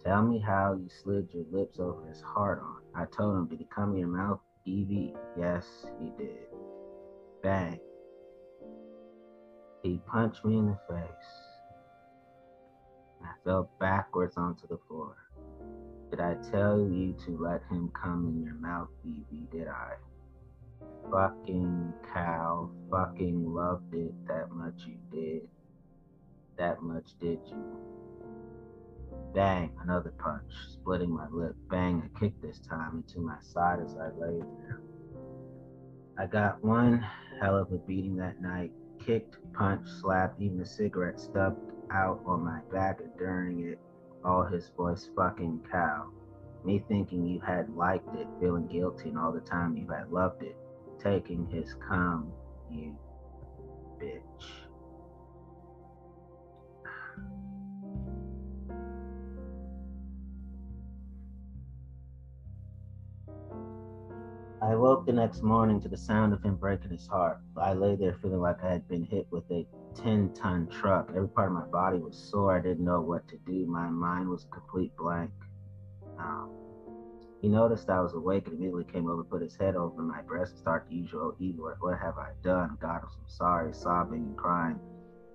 Tell 0.04 0.22
me 0.22 0.38
how 0.38 0.74
you 0.74 0.88
slid 1.02 1.28
your 1.32 1.44
lips 1.50 1.80
over 1.80 2.06
his 2.06 2.20
heart 2.20 2.62
on. 2.62 2.82
I 2.94 3.06
told 3.06 3.36
him, 3.36 3.46
Did 3.48 3.58
he 3.58 3.66
come 3.74 3.92
in 3.92 3.98
your 3.98 4.08
mouth, 4.08 4.40
Evie? 4.64 5.14
Yes, 5.36 5.66
he 5.98 6.12
did. 6.16 6.46
Bang. 7.42 7.80
He 9.82 10.00
punched 10.06 10.44
me 10.44 10.58
in 10.58 10.66
the 10.66 10.78
face. 10.88 11.08
I 13.22 13.32
fell 13.44 13.70
backwards 13.80 14.36
onto 14.36 14.66
the 14.66 14.78
floor. 14.86 15.16
Did 16.10 16.20
I 16.20 16.34
tell 16.50 16.78
you 16.78 17.16
to 17.24 17.36
let 17.38 17.62
him 17.70 17.90
come 18.00 18.26
in 18.28 18.42
your 18.44 18.54
mouth, 18.54 18.88
Evie? 19.04 19.48
Did 19.50 19.68
I? 19.68 19.94
Fucking 21.10 21.92
cow 22.12 22.70
fucking 22.90 23.52
loved 23.52 23.94
it 23.94 24.12
that 24.26 24.50
much 24.50 24.74
you 24.86 24.96
did. 25.12 25.48
That 26.58 26.82
much 26.82 27.10
did 27.20 27.38
you. 27.46 27.64
Bang, 29.34 29.72
another 29.82 30.12
punch, 30.18 30.50
splitting 30.72 31.10
my 31.10 31.28
lip. 31.30 31.54
Bang, 31.70 32.02
a 32.04 32.18
kick 32.18 32.40
this 32.40 32.58
time 32.58 33.04
into 33.06 33.20
my 33.20 33.36
side 33.40 33.80
as 33.84 33.94
I 33.96 34.08
lay 34.18 34.38
there. 34.38 34.80
I 36.18 36.26
got 36.26 36.64
one 36.64 37.04
hell 37.40 37.56
of 37.56 37.70
a 37.72 37.76
beating 37.76 38.16
that 38.16 38.40
night. 38.40 38.72
Kicked, 39.04 39.36
punched, 39.52 39.90
slapped, 40.00 40.40
even 40.40 40.60
a 40.60 40.66
cigarette 40.66 41.20
stubbed 41.20 41.70
out 41.90 42.22
on 42.24 42.44
my 42.44 42.60
back, 42.72 43.00
and 43.00 43.16
during 43.18 43.68
it, 43.68 43.78
all 44.24 44.44
his 44.44 44.70
voice 44.76 45.10
fucking 45.14 45.66
cow. 45.70 46.10
Me 46.64 46.82
thinking 46.88 47.26
you 47.28 47.38
had 47.40 47.68
liked 47.76 48.12
it, 48.16 48.26
feeling 48.40 48.66
guilty, 48.66 49.10
and 49.10 49.18
all 49.18 49.32
the 49.32 49.40
time 49.40 49.76
you 49.76 49.86
had 49.88 50.10
loved 50.10 50.42
it 50.42 50.56
taking 51.02 51.46
his 51.50 51.74
calm, 51.88 52.32
you 52.70 52.96
bitch. 54.00 54.66
I 64.62 64.74
woke 64.74 65.06
the 65.06 65.12
next 65.12 65.42
morning 65.42 65.80
to 65.82 65.88
the 65.88 65.96
sound 65.96 66.32
of 66.32 66.42
him 66.42 66.56
breaking 66.56 66.90
his 66.90 67.06
heart. 67.06 67.38
I 67.56 67.74
lay 67.74 67.94
there 67.94 68.16
feeling 68.20 68.40
like 68.40 68.64
I 68.64 68.72
had 68.72 68.88
been 68.88 69.04
hit 69.04 69.26
with 69.30 69.44
a 69.50 69.66
10 69.94 70.32
ton 70.34 70.66
truck. 70.68 71.10
Every 71.14 71.28
part 71.28 71.48
of 71.48 71.54
my 71.54 71.66
body 71.66 71.98
was 71.98 72.16
sore. 72.16 72.56
I 72.56 72.60
didn't 72.60 72.84
know 72.84 73.00
what 73.00 73.28
to 73.28 73.36
do. 73.46 73.66
My 73.66 73.88
mind 73.88 74.28
was 74.28 74.44
a 74.44 74.48
complete 74.48 74.96
blank. 74.96 75.30
Um, 76.18 76.65
he 77.42 77.48
noticed 77.48 77.90
I 77.90 78.00
was 78.00 78.14
awake 78.14 78.46
and 78.46 78.56
immediately 78.56 78.84
came 78.84 79.08
over, 79.08 79.22
put 79.22 79.42
his 79.42 79.56
head 79.56 79.76
over 79.76 80.02
my 80.02 80.22
breast, 80.22 80.52
and 80.52 80.60
started 80.60 80.88
the 80.88 80.96
usual 80.96 81.34
evil. 81.38 81.72
What 81.80 81.98
have 81.98 82.18
I 82.18 82.30
done? 82.42 82.76
God, 82.80 83.02
I'm 83.02 83.08
so 83.10 83.20
sorry, 83.26 83.72
sobbing 83.74 84.24
and 84.24 84.36
crying. 84.36 84.80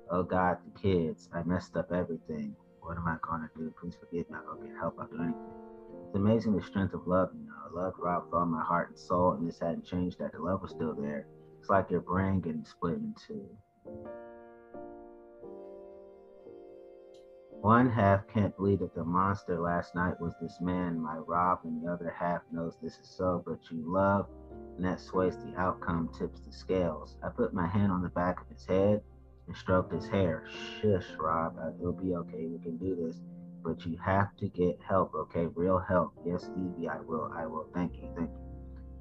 Oh 0.10 0.24
God, 0.24 0.58
the 0.66 0.80
kids, 0.80 1.30
I 1.34 1.44
messed 1.44 1.78
up 1.78 1.92
everything. 1.92 2.56
What 2.82 2.98
am 2.98 3.08
I 3.08 3.18
going 3.22 3.42
to 3.42 3.50
do? 3.58 3.74
Please 3.80 3.96
forgive 4.00 4.30
me. 4.30 4.38
I'll 4.50 4.58
get 4.58 4.76
help. 4.80 4.98
I'll 5.00 5.08
do 5.08 5.22
anything. 5.22 5.38
It's 6.08 6.16
amazing 6.16 6.56
the 6.56 6.64
strength 6.64 6.94
of 6.94 7.08
love, 7.08 7.30
you 7.34 7.46
know. 7.46 7.82
Love 7.82 7.94
Rob 7.98 8.26
all 8.34 8.46
my 8.46 8.62
heart 8.62 8.90
and 8.90 9.00
soul, 9.00 9.32
and 9.32 9.48
this 9.48 9.60
hadn't 9.60 9.86
changed 9.86 10.20
that. 10.20 10.34
The 10.34 10.40
love 10.40 10.62
was 10.62 10.72
still 10.72 10.94
there. 10.94 11.26
It's 11.60 11.70
like 11.70 11.90
your 11.90 12.02
brain 12.02 12.42
getting 12.42 12.66
split 12.66 12.96
in 12.96 13.16
two. 13.26 13.48
One 17.62 17.90
half 17.90 18.28
can't 18.28 18.56
believe 18.58 18.80
that 18.80 18.96
the 18.96 19.04
monster 19.04 19.60
last 19.60 19.96
night 19.96 20.20
was 20.20 20.34
this 20.42 20.60
man, 20.60 21.00
my 21.00 21.18
Rob, 21.18 21.60
and 21.64 21.84
the 21.84 21.92
other 21.92 22.14
half 22.18 22.42
knows 22.52 22.76
this 22.82 22.98
is 22.98 23.08
so, 23.08 23.44
but 23.46 23.60
you 23.72 23.84
love, 23.86 24.28
and 24.78 24.86
that 24.86 25.00
sways 25.00 25.38
the 25.38 25.56
outcome, 25.58 26.10
tips 26.18 26.42
the 26.42 26.52
scales. 26.52 27.18
I 27.24 27.30
put 27.30 27.54
my 27.54 27.68
hand 27.68 27.92
on 27.92 28.02
the 28.02 28.10
back 28.10 28.42
of 28.42 28.48
his 28.50 28.66
head 28.66 29.02
and 29.48 29.56
stroked 29.56 29.94
his 29.94 30.08
hair. 30.08 30.46
Shush, 30.82 31.06
Rob, 31.20 31.56
it'll 31.80 31.94
be 31.94 32.16
okay. 32.16 32.48
We 32.48 32.60
can 32.60 32.78
do 32.78 32.96
this 32.96 33.22
but 33.64 33.86
you 33.86 33.98
have 34.04 34.36
to 34.38 34.48
get 34.48 34.80
help, 34.88 35.14
okay? 35.14 35.48
Real 35.56 35.80
help. 35.80 36.14
Yes, 36.26 36.50
Evie, 36.58 36.88
I 36.88 37.00
will. 37.00 37.32
I 37.36 37.46
will. 37.46 37.68
Thank 37.74 37.96
you. 37.98 38.10
Thank 38.16 38.30
you. 38.30 38.38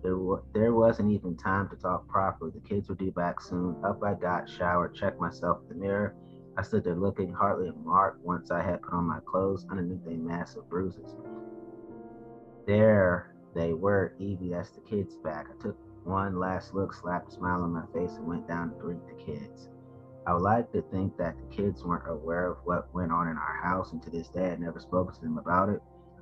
There, 0.03 0.17
there 0.55 0.75
wasn't 0.75 1.13
even 1.13 1.37
time 1.37 1.69
to 1.71 1.77
talk 1.77 2.09
properly. 2.09 2.53
The 2.55 2.69
kids 2.69 2.89
would 2.89 2.99
be 2.99 3.11
back 3.11 3.41
soon. 3.41 3.77
Up 3.85 4.03
I 4.03 4.15
got, 4.15 4.49
showered, 4.49 4.95
checked 4.95 5.21
myself 5.21 5.59
in 5.63 5.69
the 5.69 5.75
mirror. 5.75 6.15
I 6.61 6.63
stood 6.63 6.85
there 6.85 6.95
looking 6.95 7.33
hardly 7.33 7.69
a 7.69 7.73
mark 7.73 8.19
once 8.23 8.51
I 8.51 8.61
had 8.61 8.83
put 8.83 8.93
on 8.93 9.07
my 9.07 9.21
clothes 9.21 9.65
underneath 9.71 10.07
a 10.07 10.11
mass 10.11 10.57
of 10.57 10.69
bruises. 10.69 11.17
There 12.67 13.35
they 13.55 13.73
were, 13.73 14.13
Evie, 14.19 14.51
that's 14.51 14.69
the 14.73 14.83
kids 14.83 15.15
back. 15.25 15.47
I 15.49 15.63
took 15.63 15.79
one 16.05 16.39
last 16.39 16.75
look, 16.75 16.93
slapped 16.93 17.31
a 17.31 17.35
smile 17.35 17.63
on 17.63 17.73
my 17.73 17.87
face, 17.95 18.15
and 18.17 18.27
went 18.27 18.47
down 18.47 18.69
to 18.69 18.75
greet 18.77 19.01
the 19.07 19.25
kids. 19.25 19.71
I 20.27 20.35
would 20.35 20.43
like 20.43 20.71
to 20.73 20.83
think 20.83 21.17
that 21.17 21.35
the 21.41 21.57
kids 21.57 21.83
weren't 21.83 22.07
aware 22.07 22.51
of 22.51 22.59
what 22.65 22.93
went 22.93 23.11
on 23.11 23.29
in 23.29 23.39
our 23.39 23.59
house, 23.63 23.93
and 23.93 24.03
to 24.03 24.11
this 24.11 24.29
day, 24.29 24.51
I 24.51 24.57
never 24.57 24.81
spoke 24.81 25.15
to 25.15 25.21
them 25.23 25.39
about 25.39 25.71
it. 25.71 25.81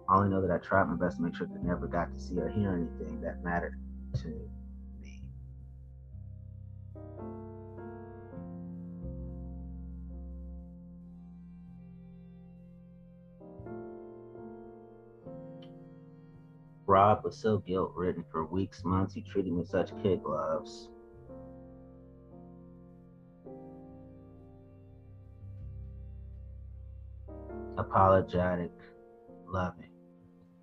I 0.09 0.19
only 0.19 0.29
know 0.29 0.41
that 0.41 0.53
I 0.53 0.59
tried 0.59 0.85
my 0.85 0.95
best 0.95 1.17
to 1.17 1.25
make 1.25 1.35
sure 1.35 1.49
they 1.49 1.67
never 1.67 1.89
got 1.89 2.15
to 2.15 2.21
see 2.21 2.39
or 2.39 2.49
hear 2.49 2.75
anything 2.75 3.21
that 3.23 3.43
mattered 3.43 3.75
to 4.23 4.29
me. 4.29 4.43
Rob 16.99 17.23
was 17.23 17.39
so 17.39 17.59
guilt 17.59 17.93
ridden 17.95 18.25
for 18.33 18.45
weeks, 18.45 18.85
months. 18.85 19.15
He 19.15 19.23
treated 19.23 19.53
me 19.53 19.61
with 19.61 19.69
such 19.69 19.93
kid 20.03 20.21
gloves. 20.21 20.89
apologetic, 27.79 28.73
loving. 29.47 29.91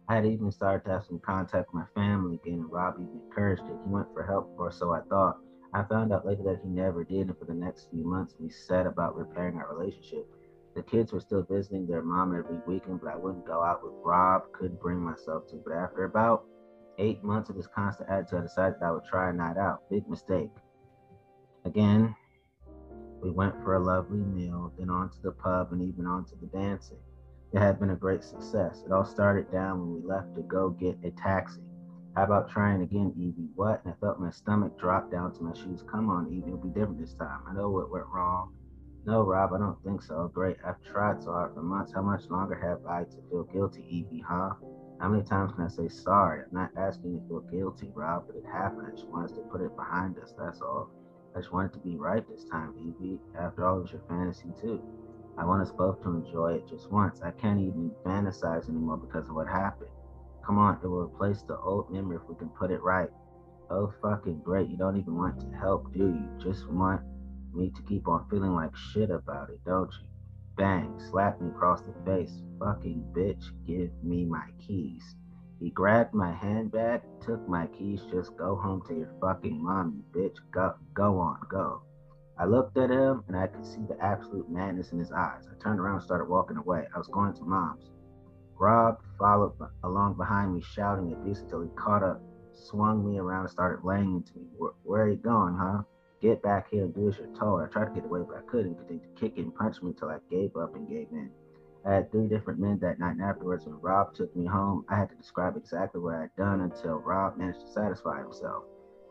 I 0.09 0.15
had 0.15 0.25
even 0.25 0.51
started 0.51 0.83
to 0.83 0.91
have 0.91 1.05
some 1.05 1.21
contact 1.25 1.73
with 1.73 1.81
my 1.81 1.87
family 1.95 2.35
again, 2.35 2.59
and 2.59 2.71
Rob 2.71 2.95
even 2.99 3.21
encouraged 3.29 3.63
it. 3.63 3.79
He 3.85 3.89
went 3.89 4.07
for 4.13 4.25
help, 4.25 4.51
or 4.57 4.73
so 4.73 4.91
I 4.91 4.99
thought. 5.07 5.37
I 5.73 5.83
found 5.83 6.11
out 6.11 6.25
later 6.25 6.43
that 6.43 6.59
he 6.61 6.67
never 6.67 7.05
did, 7.05 7.27
and 7.27 7.39
for 7.39 7.45
the 7.45 7.53
next 7.53 7.89
few 7.89 8.05
months, 8.05 8.35
we 8.37 8.49
set 8.49 8.85
about 8.85 9.15
repairing 9.15 9.55
our 9.55 9.73
relationship. 9.73 10.27
The 10.75 10.83
kids 10.83 11.13
were 11.13 11.21
still 11.21 11.43
visiting 11.43 11.87
their 11.87 12.01
mom 12.01 12.35
every 12.35 12.57
weekend, 12.67 12.99
but 13.01 13.13
I 13.13 13.15
wouldn't 13.15 13.45
go 13.45 13.63
out 13.63 13.81
with 13.81 13.93
Rob, 14.03 14.51
couldn't 14.51 14.81
bring 14.81 14.99
myself 14.99 15.47
to. 15.47 15.55
But 15.65 15.73
after 15.73 16.03
about 16.03 16.43
eight 16.97 17.23
months 17.23 17.49
of 17.49 17.55
this 17.55 17.67
constant 17.67 18.09
attitude, 18.09 18.39
I 18.39 18.41
decided 18.41 18.79
that 18.79 18.85
I 18.85 18.91
would 18.91 19.05
try 19.05 19.29
a 19.29 19.33
night 19.33 19.57
out. 19.57 19.89
Big 19.89 20.07
mistake. 20.09 20.51
Again, 21.63 22.13
we 23.21 23.31
went 23.31 23.55
for 23.63 23.75
a 23.75 23.79
lovely 23.79 24.19
meal, 24.19 24.73
then 24.77 24.89
on 24.89 25.09
to 25.09 25.21
the 25.23 25.31
pub, 25.31 25.71
and 25.71 25.81
even 25.81 26.05
on 26.05 26.25
to 26.25 26.35
the 26.35 26.47
dancing. 26.47 26.99
It 27.53 27.59
had 27.59 27.79
been 27.79 27.91
a 27.91 27.95
great 27.95 28.23
success. 28.23 28.83
It 28.85 28.91
all 28.91 29.05
started 29.05 29.49
down 29.51 29.79
when 29.79 29.93
we 29.95 30.07
left 30.07 30.35
to 30.35 30.41
go 30.41 30.71
get 30.71 30.97
a 31.05 31.11
taxi. 31.11 31.61
How 32.17 32.23
about 32.23 32.49
trying 32.49 32.81
again, 32.81 33.13
Evie? 33.17 33.49
What? 33.55 33.81
And 33.83 33.93
I 33.93 33.97
felt 33.99 34.19
my 34.19 34.29
stomach 34.29 34.77
drop 34.77 35.09
down 35.09 35.33
to 35.33 35.43
my 35.43 35.53
shoes. 35.53 35.83
Come 35.89 36.09
on, 36.09 36.27
Evie, 36.27 36.47
it'll 36.47 36.57
be 36.57 36.69
different 36.69 36.99
this 36.99 37.13
time. 37.13 37.39
I 37.47 37.53
know 37.53 37.69
what 37.69 37.89
went 37.89 38.05
wrong. 38.13 38.53
No, 39.05 39.21
Rob, 39.23 39.53
I 39.53 39.59
don't 39.59 39.81
think 39.83 40.01
so. 40.01 40.31
Great. 40.33 40.57
I've 40.65 40.81
tried 40.83 41.21
so 41.21 41.31
hard 41.31 41.53
for 41.53 41.61
months. 41.61 41.93
How 41.93 42.01
much 42.01 42.29
longer 42.29 42.55
have 42.55 42.85
I 42.87 43.03
to 43.03 43.17
feel 43.29 43.43
guilty, 43.43 43.85
Evie, 43.87 44.23
huh? 44.27 44.53
How 44.99 45.09
many 45.09 45.23
times 45.23 45.53
can 45.53 45.65
I 45.65 45.67
say 45.67 45.89
sorry? 45.89 46.41
I'm 46.41 46.47
not 46.51 46.71
asking 46.75 47.11
you 47.13 47.19
to 47.19 47.27
feel 47.27 47.39
guilty, 47.51 47.91
Rob, 47.93 48.25
but 48.27 48.35
it 48.35 48.45
happened. 48.45 48.87
I 48.87 48.91
just 48.91 49.07
wanted 49.07 49.35
to 49.35 49.41
put 49.51 49.61
it 49.61 49.75
behind 49.75 50.17
us. 50.17 50.33
That's 50.37 50.61
all. 50.61 50.89
I 51.35 51.39
just 51.39 51.53
want 51.53 51.71
it 51.71 51.73
to 51.77 51.79
be 51.83 51.97
right 51.97 52.27
this 52.27 52.45
time, 52.45 52.73
Evie. 52.79 53.19
After 53.37 53.65
all, 53.67 53.77
it 53.77 53.81
was 53.83 53.91
your 53.91 54.01
fantasy 54.09 54.51
too. 54.59 54.81
I 55.37 55.45
want 55.45 55.61
us 55.61 55.71
both 55.71 56.01
to 56.03 56.09
enjoy 56.09 56.53
it 56.53 56.67
just 56.67 56.89
once. 56.91 57.21
I 57.21 57.31
can't 57.31 57.59
even 57.59 57.91
fantasize 58.05 58.69
anymore 58.69 58.97
because 58.97 59.29
of 59.29 59.35
what 59.35 59.47
happened. 59.47 59.91
Come 60.45 60.57
on, 60.57 60.79
it 60.83 60.87
will 60.87 61.03
replace 61.03 61.43
the 61.43 61.57
old 61.59 61.91
memory 61.91 62.15
if 62.17 62.27
we 62.27 62.35
can 62.35 62.49
put 62.49 62.71
it 62.71 62.81
right. 62.81 63.09
Oh, 63.69 63.93
fucking 64.01 64.41
great. 64.43 64.69
You 64.69 64.77
don't 64.77 64.97
even 64.97 65.15
want 65.15 65.39
to 65.41 65.57
help, 65.57 65.93
do 65.93 65.99
you? 65.99 66.29
Just 66.41 66.67
want 66.69 67.01
me 67.55 67.71
to 67.75 67.81
keep 67.83 68.07
on 68.07 68.27
feeling 68.29 68.53
like 68.53 68.75
shit 68.75 69.09
about 69.09 69.49
it, 69.49 69.59
don't 69.65 69.91
you? 70.01 70.07
Bang, 70.57 70.99
slap 71.09 71.41
me 71.41 71.49
across 71.49 71.81
the 71.81 71.93
face. 72.05 72.41
Fucking 72.59 73.05
bitch, 73.13 73.43
give 73.65 73.91
me 74.03 74.25
my 74.25 74.45
keys. 74.65 75.15
He 75.59 75.69
grabbed 75.69 76.13
my 76.13 76.31
handbag, 76.33 77.01
took 77.21 77.47
my 77.47 77.67
keys, 77.67 78.01
just 78.11 78.35
go 78.37 78.55
home 78.55 78.81
to 78.87 78.93
your 78.93 79.09
fucking 79.19 79.63
mommy, 79.63 80.03
bitch. 80.11 80.35
Go, 80.51 80.75
go 80.93 81.17
on, 81.17 81.37
go. 81.49 81.81
I 82.37 82.45
looked 82.45 82.77
at 82.77 82.89
him 82.89 83.23
and 83.27 83.37
I 83.37 83.47
could 83.47 83.65
see 83.65 83.81
the 83.87 84.01
absolute 84.03 84.49
madness 84.49 84.91
in 84.91 84.99
his 84.99 85.11
eyes. 85.11 85.43
I 85.49 85.63
turned 85.63 85.79
around 85.79 85.95
and 85.95 86.03
started 86.03 86.29
walking 86.29 86.57
away. 86.57 86.85
I 86.93 86.97
was 86.97 87.07
going 87.07 87.33
to 87.33 87.43
mom's. 87.45 87.89
Rob 88.57 88.99
followed 89.17 89.53
along 89.83 90.15
behind 90.15 90.53
me, 90.53 90.61
shouting 90.61 91.11
abuse 91.11 91.39
until 91.41 91.61
he 91.61 91.69
caught 91.75 92.03
up, 92.03 92.21
swung 92.53 93.05
me 93.05 93.17
around, 93.17 93.41
and 93.41 93.49
started 93.49 93.85
laying 93.85 94.15
into 94.15 94.37
me. 94.39 94.47
Where 94.83 95.03
are 95.03 95.09
you 95.09 95.17
going, 95.17 95.57
huh? 95.57 95.83
Get 96.21 96.41
back 96.41 96.69
here 96.71 96.83
and 96.85 96.93
do 96.95 97.09
as 97.09 97.17
you're 97.17 97.27
told. 97.37 97.61
I 97.61 97.67
tried 97.67 97.85
to 97.85 97.93
get 97.93 98.05
away, 98.05 98.21
but 98.27 98.37
I 98.37 98.41
couldn't. 98.49 98.75
Continued 98.75 99.15
to 99.15 99.21
kick 99.21 99.37
and 99.37 99.53
punch 99.53 99.81
me 99.81 99.89
until 99.89 100.09
I 100.09 100.17
gave 100.29 100.55
up 100.55 100.75
and 100.75 100.87
gave 100.87 101.07
in. 101.11 101.29
I 101.85 101.93
had 101.93 102.11
three 102.11 102.27
different 102.27 102.59
men 102.59 102.79
that 102.79 102.99
night, 102.99 103.11
and 103.11 103.21
afterwards, 103.21 103.65
when 103.65 103.79
Rob 103.79 104.15
took 104.15 104.35
me 104.35 104.45
home, 104.45 104.85
I 104.89 104.95
had 104.97 105.09
to 105.09 105.15
describe 105.15 105.55
exactly 105.55 106.01
what 106.01 106.15
I 106.15 106.21
had 106.21 106.35
done 106.35 106.61
until 106.61 106.95
Rob 106.95 107.37
managed 107.37 107.61
to 107.61 107.67
satisfy 107.67 108.21
himself. 108.21 108.63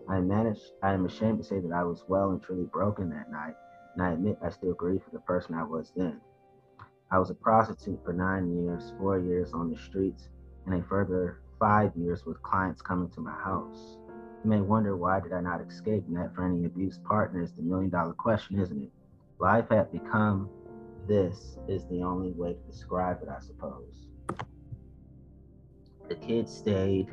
I 0.09 0.21
managed. 0.21 0.73
I 0.83 0.93
am 0.93 1.05
ashamed 1.07 1.39
to 1.39 1.45
say 1.45 1.61
that 1.61 1.73
I 1.73 1.85
was 1.85 2.05
well 2.09 2.31
and 2.31 2.43
truly 2.43 2.65
broken 2.65 3.11
that 3.11 3.31
night, 3.31 3.55
and 3.95 4.03
I 4.03 4.13
admit 4.13 4.39
I 4.43 4.51
still 4.51 4.75
grieve 4.75 5.03
for 5.05 5.11
the 5.11 5.21
person 5.21 5.55
I 5.55 5.63
was 5.63 5.93
then. 5.95 6.21
I 7.11 7.19
was 7.19 7.31
a 7.31 7.35
prostitute 7.35 8.03
for 8.05 8.13
nine 8.13 8.51
years, 8.65 8.93
four 8.99 9.19
years 9.19 9.53
on 9.53 9.71
the 9.71 9.77
streets, 9.79 10.29
and 10.67 10.75
a 10.75 10.83
further 10.83 11.41
five 11.61 11.95
years 11.95 12.27
with 12.27 12.43
clients 12.43 12.83
coming 12.83 13.09
to 13.11 13.21
my 13.21 13.33
house. 13.33 13.99
You 14.45 14.51
may 14.51 14.61
wonder 14.61 14.95
why 14.95 15.21
did 15.21 15.33
I 15.33 15.41
not 15.41 15.63
escape, 15.63 16.05
and 16.07 16.17
that 16.19 16.35
for 16.35 16.45
any 16.45 16.67
abuse 16.67 16.99
partner 16.99 17.43
is 17.43 17.53
the 17.53 17.63
million 17.63 17.89
dollar 17.89 18.13
question, 18.13 18.61
isn't 18.61 18.83
it? 18.83 18.91
Life 19.39 19.71
had 19.71 19.91
become 19.91 20.51
this 21.09 21.57
is 21.67 21.87
the 21.87 22.03
only 22.03 22.31
way 22.33 22.53
to 22.53 22.71
describe 22.71 23.23
it, 23.23 23.29
I 23.31 23.41
suppose. 23.41 24.07
The 26.09 26.17
kids 26.17 26.55
stayed 26.55 27.09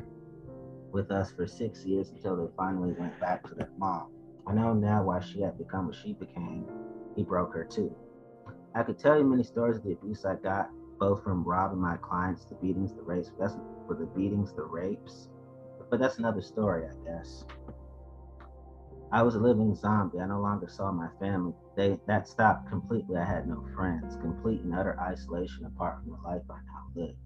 with 0.92 1.10
us 1.10 1.32
for 1.32 1.46
six 1.46 1.86
years 1.86 2.10
until 2.10 2.36
they 2.36 2.52
finally 2.54 2.92
went 2.92 3.18
back 3.18 3.48
to 3.48 3.54
their 3.54 3.70
mom. 3.78 4.08
I 4.46 4.52
know 4.52 4.74
now 4.74 5.02
why 5.04 5.20
she 5.20 5.40
had 5.40 5.56
become 5.56 5.86
what 5.86 5.96
she 5.96 6.12
became. 6.12 6.66
He 7.16 7.22
broke 7.22 7.54
her 7.54 7.64
too. 7.64 7.94
I 8.74 8.82
could 8.82 8.98
tell 8.98 9.16
you 9.18 9.24
many 9.24 9.42
stories 9.42 9.78
of 9.78 9.84
the 9.84 9.92
abuse 9.92 10.26
I 10.26 10.34
got, 10.34 10.70
both 10.98 11.24
from 11.24 11.44
robbing 11.44 11.80
my 11.80 11.96
clients, 11.96 12.44
the 12.44 12.56
beatings, 12.56 12.92
the 12.92 13.02
rapes. 13.02 13.30
That's 13.38 13.54
for 13.86 13.94
the 13.94 14.06
beatings, 14.06 14.52
the 14.52 14.64
rapes. 14.64 15.28
But 15.92 16.00
that's 16.00 16.16
another 16.16 16.40
story, 16.40 16.86
I 16.86 17.04
guess. 17.04 17.44
I 19.12 19.22
was 19.22 19.34
a 19.34 19.38
living 19.38 19.74
zombie. 19.74 20.20
I 20.20 20.26
no 20.26 20.40
longer 20.40 20.66
saw 20.66 20.90
my 20.90 21.08
family. 21.20 21.52
They 21.76 22.00
that 22.06 22.26
stopped 22.26 22.70
completely. 22.70 23.18
I 23.18 23.26
had 23.26 23.46
no 23.46 23.62
friends. 23.76 24.16
Complete 24.22 24.62
and 24.62 24.74
utter 24.74 24.98
isolation 24.98 25.66
apart 25.66 25.98
from 26.00 26.12
the 26.12 26.26
life 26.26 26.40
I 26.48 26.54
now 26.64 27.02
lived. 27.02 27.18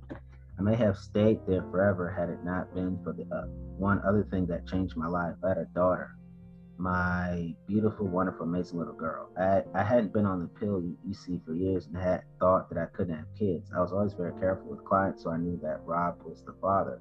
I 0.58 0.62
may 0.62 0.74
have 0.74 0.96
stayed 0.96 1.46
there 1.46 1.62
forever 1.70 2.10
had 2.10 2.28
it 2.28 2.42
not 2.42 2.74
been 2.74 2.98
for 3.04 3.12
the 3.12 3.22
uh, 3.32 3.46
one 3.78 4.02
other 4.04 4.26
thing 4.32 4.46
that 4.46 4.66
changed 4.66 4.96
my 4.96 5.06
life. 5.06 5.36
I 5.44 5.50
had 5.50 5.58
a 5.58 5.66
daughter, 5.66 6.16
my 6.76 7.54
beautiful, 7.68 8.08
wonderful, 8.08 8.46
amazing 8.46 8.80
little 8.80 8.94
girl. 8.94 9.30
I, 9.38 9.62
I 9.76 9.84
hadn't 9.84 10.12
been 10.12 10.26
on 10.26 10.40
the 10.40 10.48
pill 10.58 10.82
you, 10.82 11.14
see 11.14 11.40
for 11.46 11.54
years 11.54 11.86
and 11.86 11.96
had 11.96 12.24
thought 12.40 12.68
that 12.70 12.78
I 12.78 12.86
couldn't 12.86 13.14
have 13.14 13.26
kids. 13.38 13.70
I 13.72 13.80
was 13.80 13.92
always 13.92 14.14
very 14.14 14.32
careful 14.40 14.70
with 14.70 14.84
clients, 14.84 15.22
so 15.22 15.30
I 15.30 15.36
knew 15.36 15.56
that 15.62 15.82
Rob 15.86 16.16
was 16.24 16.42
the 16.44 16.54
father. 16.60 17.00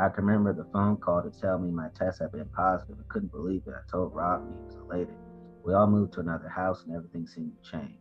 I 0.00 0.08
can 0.08 0.24
remember 0.24 0.54
the 0.54 0.64
phone 0.72 0.96
call 0.96 1.22
to 1.22 1.30
tell 1.30 1.58
me 1.58 1.70
my 1.70 1.88
test 1.94 2.20
had 2.20 2.32
been 2.32 2.48
positive. 2.56 2.96
I 2.98 3.12
couldn't 3.12 3.32
believe 3.32 3.64
it. 3.66 3.74
I 3.74 3.90
told 3.90 4.14
Rob 4.14 4.40
he 4.48 4.64
was 4.64 4.74
elated. 4.76 5.14
We 5.62 5.74
all 5.74 5.86
moved 5.86 6.14
to 6.14 6.20
another 6.20 6.48
house 6.48 6.84
and 6.86 6.96
everything 6.96 7.26
seemed 7.26 7.52
to 7.62 7.70
change. 7.70 7.98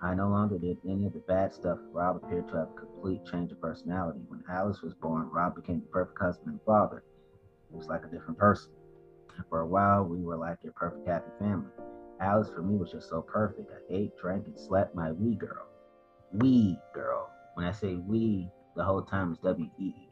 I 0.00 0.14
no 0.14 0.28
longer 0.28 0.58
did 0.58 0.78
any 0.88 1.06
of 1.06 1.14
the 1.14 1.18
bad 1.26 1.52
stuff. 1.52 1.80
Rob 1.92 2.22
appeared 2.22 2.46
to 2.50 2.58
have 2.58 2.68
a 2.68 2.78
complete 2.78 3.26
change 3.26 3.50
of 3.50 3.60
personality. 3.60 4.20
When 4.28 4.44
Alice 4.48 4.80
was 4.80 4.94
born, 4.94 5.28
Rob 5.32 5.56
became 5.56 5.80
the 5.80 5.86
perfect 5.88 6.20
husband 6.20 6.50
and 6.50 6.60
father. 6.64 7.02
He 7.68 7.76
was 7.76 7.88
like 7.88 8.04
a 8.04 8.14
different 8.14 8.38
person. 8.38 8.70
For 9.48 9.62
a 9.62 9.66
while, 9.66 10.04
we 10.04 10.22
were 10.22 10.36
like 10.36 10.58
your 10.62 10.72
perfect 10.74 11.08
happy 11.08 11.32
family. 11.40 11.72
Alice 12.20 12.48
for 12.48 12.62
me 12.62 12.76
was 12.76 12.92
just 12.92 13.08
so 13.08 13.22
perfect. 13.22 13.72
I 13.72 13.92
ate, 13.92 14.16
drank, 14.20 14.46
and 14.46 14.58
slept 14.58 14.94
my 14.94 15.10
wee 15.10 15.34
girl. 15.34 15.66
Wee 16.34 16.78
girl. 16.94 17.28
When 17.54 17.66
I 17.66 17.72
say 17.72 17.96
we, 17.96 18.48
the 18.76 18.84
whole 18.84 19.02
time 19.02 19.32
is 19.32 19.38
W 19.38 19.68
E 19.80 19.84
E. 19.84 20.07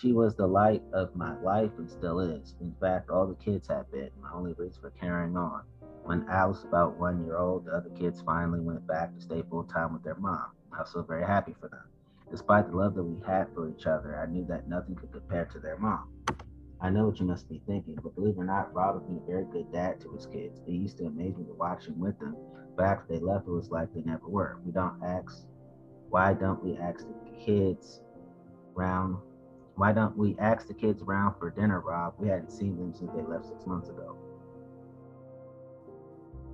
She 0.00 0.12
was 0.12 0.34
the 0.34 0.46
light 0.46 0.82
of 0.92 1.14
my 1.14 1.38
life 1.40 1.70
and 1.78 1.88
still 1.88 2.18
is. 2.18 2.56
In 2.60 2.74
fact, 2.80 3.10
all 3.10 3.28
the 3.28 3.36
kids 3.36 3.68
have 3.68 3.90
been 3.92 4.10
my 4.20 4.32
only 4.32 4.52
reason 4.54 4.82
for 4.82 4.90
carrying 4.90 5.36
on. 5.36 5.62
When 6.02 6.28
Alice 6.28 6.58
was 6.58 6.64
about 6.64 6.98
one 6.98 7.24
year 7.24 7.36
old, 7.36 7.66
the 7.66 7.76
other 7.76 7.90
kids 7.90 8.20
finally 8.20 8.58
went 8.58 8.84
back 8.88 9.14
to 9.14 9.20
stay 9.20 9.44
full 9.48 9.62
time 9.62 9.92
with 9.92 10.02
their 10.02 10.16
mom. 10.16 10.46
I 10.72 10.80
was 10.80 10.90
so 10.90 11.02
very 11.02 11.24
happy 11.24 11.54
for 11.60 11.68
them. 11.68 11.84
Despite 12.28 12.70
the 12.70 12.76
love 12.76 12.94
that 12.96 13.04
we 13.04 13.24
had 13.24 13.46
for 13.54 13.68
each 13.68 13.86
other, 13.86 14.18
I 14.18 14.26
knew 14.26 14.44
that 14.46 14.68
nothing 14.68 14.96
could 14.96 15.12
compare 15.12 15.44
to 15.46 15.60
their 15.60 15.78
mom. 15.78 16.08
I 16.80 16.90
know 16.90 17.06
what 17.06 17.20
you 17.20 17.26
must 17.26 17.48
be 17.48 17.62
thinking, 17.64 17.96
but 18.02 18.16
believe 18.16 18.34
it 18.34 18.40
or 18.40 18.44
not, 18.44 18.74
Rob 18.74 19.06
been 19.06 19.18
a 19.18 19.30
very 19.30 19.44
good 19.44 19.70
dad 19.72 20.00
to 20.00 20.12
his 20.12 20.26
kids. 20.26 20.60
It 20.66 20.72
used 20.72 20.98
to 20.98 21.06
amaze 21.06 21.36
me 21.36 21.44
to 21.44 21.54
watch 21.54 21.86
him 21.86 22.00
with 22.00 22.18
them, 22.18 22.36
but 22.76 22.84
after 22.84 23.14
they 23.14 23.20
left, 23.20 23.46
it 23.46 23.52
was 23.52 23.70
like 23.70 23.94
they 23.94 24.02
never 24.02 24.26
were. 24.26 24.58
We 24.64 24.72
don't 24.72 25.00
ask, 25.04 25.46
why 26.08 26.34
don't 26.34 26.62
we 26.64 26.76
ask 26.76 27.06
the 27.06 27.44
kids 27.44 28.00
round? 28.74 29.18
Why 29.76 29.92
don't 29.92 30.16
we 30.16 30.36
ask 30.38 30.68
the 30.68 30.74
kids 30.74 31.02
around 31.02 31.34
for 31.38 31.50
dinner, 31.50 31.80
Rob? 31.80 32.14
We 32.18 32.28
hadn't 32.28 32.52
seen 32.52 32.76
them 32.76 32.94
since 32.94 33.10
they 33.12 33.22
left 33.22 33.46
six 33.46 33.66
months 33.66 33.88
ago. 33.88 34.16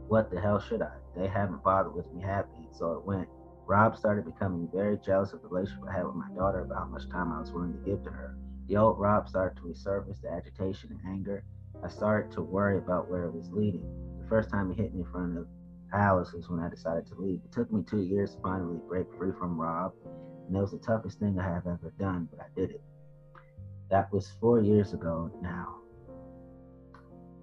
What 0.08 0.30
the 0.30 0.40
hell 0.40 0.58
should 0.58 0.80
I? 0.80 0.92
They 1.14 1.28
haven't 1.28 1.62
bothered 1.62 1.94
with 1.94 2.10
me, 2.12 2.22
they? 2.22 2.68
So 2.72 2.92
it 2.92 3.04
went. 3.04 3.28
Rob 3.66 3.96
started 3.96 4.24
becoming 4.24 4.68
very 4.74 4.98
jealous 4.98 5.32
of 5.32 5.42
the 5.42 5.48
relationship 5.48 5.84
I 5.88 5.98
had 5.98 6.06
with 6.06 6.16
my 6.16 6.30
daughter 6.34 6.60
about 6.60 6.78
how 6.78 6.86
much 6.86 7.08
time 7.10 7.30
I 7.30 7.40
was 7.40 7.52
willing 7.52 7.74
to 7.74 7.78
give 7.84 8.02
to 8.04 8.10
her. 8.10 8.36
The 8.68 8.76
old 8.76 8.98
Rob 8.98 9.28
started 9.28 9.56
to 9.56 9.68
resurface 9.68 10.20
the 10.22 10.30
agitation 10.30 10.90
and 10.90 11.12
anger. 11.12 11.44
I 11.84 11.88
started 11.88 12.32
to 12.32 12.42
worry 12.42 12.78
about 12.78 13.10
where 13.10 13.24
it 13.24 13.34
was 13.34 13.52
leading. 13.52 13.86
The 14.22 14.28
first 14.28 14.50
time 14.50 14.70
he 14.70 14.82
hit 14.82 14.94
me 14.94 15.02
in 15.02 15.10
front 15.12 15.38
of 15.38 15.46
Alice 15.92 16.32
was 16.32 16.48
when 16.48 16.60
I 16.60 16.68
decided 16.68 17.06
to 17.08 17.14
leave. 17.20 17.40
It 17.44 17.52
took 17.52 17.70
me 17.70 17.82
two 17.82 18.00
years 18.00 18.34
to 18.34 18.40
finally 18.40 18.78
break 18.88 19.06
free 19.18 19.32
from 19.38 19.60
Rob, 19.60 19.92
and 20.46 20.56
it 20.56 20.60
was 20.60 20.70
the 20.72 20.78
toughest 20.78 21.18
thing 21.18 21.38
I 21.38 21.44
have 21.44 21.66
ever 21.66 21.92
done, 21.98 22.28
but 22.30 22.40
I 22.40 22.46
did 22.56 22.70
it. 22.70 22.82
That 23.90 24.12
was 24.12 24.30
four 24.40 24.60
years 24.60 24.92
ago 24.92 25.30
now. 25.42 25.76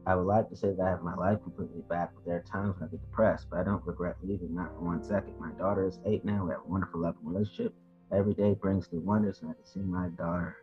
I 0.05 0.15
would 0.15 0.25
like 0.25 0.49
to 0.49 0.55
say 0.55 0.71
that 0.71 0.81
I 0.81 0.89
have 0.89 1.03
my 1.03 1.15
life 1.15 1.43
completely 1.43 1.81
back, 1.89 2.11
but 2.15 2.23
there 2.25 2.37
are 2.37 2.45
times 2.49 2.79
when 2.79 2.87
I 2.87 2.91
get 2.91 3.01
depressed, 3.01 3.47
but 3.49 3.59
I 3.59 3.63
don't 3.63 3.85
regret 3.85 4.15
leaving, 4.23 4.55
not 4.55 4.73
for 4.73 4.85
one 4.85 5.03
second. 5.03 5.33
My 5.37 5.51
daughter 5.51 5.85
is 5.85 5.99
eight 6.05 6.23
now. 6.23 6.45
We 6.45 6.51
have 6.51 6.61
a 6.65 6.69
wonderful, 6.69 7.01
loving 7.01 7.25
relationship. 7.25 7.73
Every 8.13 8.33
day 8.33 8.53
brings 8.53 8.87
new 8.93 9.01
wonders, 9.01 9.41
and 9.41 9.49
I 9.49 9.53
can 9.53 9.65
see 9.65 9.81
my 9.81 10.07
daughter 10.17 10.55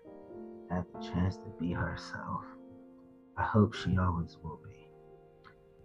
have 0.70 0.86
the 0.94 1.06
chance 1.06 1.36
to 1.36 1.52
be 1.60 1.72
herself. 1.72 2.40
I 3.36 3.42
hope 3.42 3.74
she 3.74 3.98
always 3.98 4.38
will 4.42 4.60
be. 4.64 4.88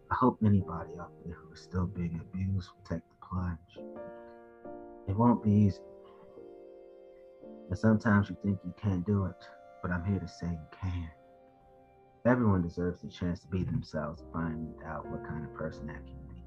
I 0.09 0.15
hope 0.15 0.39
anybody 0.41 0.91
out 0.97 1.11
there 1.25 1.35
who 1.35 1.51
is 1.53 1.59
still 1.59 1.85
being 1.85 2.21
abused 2.21 2.69
will 2.69 2.95
take 2.95 3.03
the 3.09 3.27
plunge. 3.29 3.93
It 5.09 5.17
won't 5.17 5.43
be 5.43 5.51
easy. 5.51 5.81
And 7.69 7.77
sometimes 7.77 8.29
you 8.29 8.37
think 8.41 8.59
you 8.63 8.73
can't 8.81 9.05
do 9.05 9.25
it, 9.25 9.35
but 9.81 9.91
I'm 9.91 10.03
here 10.05 10.19
to 10.19 10.27
say 10.27 10.47
you 10.47 10.77
can. 10.81 11.09
Everyone 12.25 12.61
deserves 12.61 13.01
the 13.01 13.07
chance 13.07 13.39
to 13.41 13.47
be 13.47 13.63
themselves, 13.63 14.23
find 14.33 14.73
out 14.85 15.09
what 15.09 15.25
kind 15.25 15.43
of 15.45 15.53
person 15.53 15.87
that 15.87 16.05
can 16.05 16.17
be. 16.27 16.43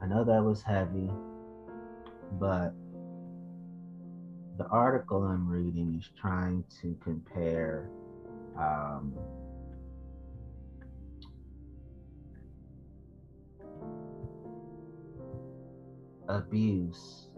I 0.00 0.06
know 0.06 0.24
that 0.24 0.42
was 0.42 0.62
heavy, 0.62 1.10
but 2.38 2.72
the 4.58 4.66
article 4.70 5.22
I'm 5.24 5.48
reading 5.48 5.96
is 5.98 6.08
trying 6.20 6.64
to 6.80 6.96
compare 7.02 7.88
um, 8.56 9.14
abuse 16.28 17.28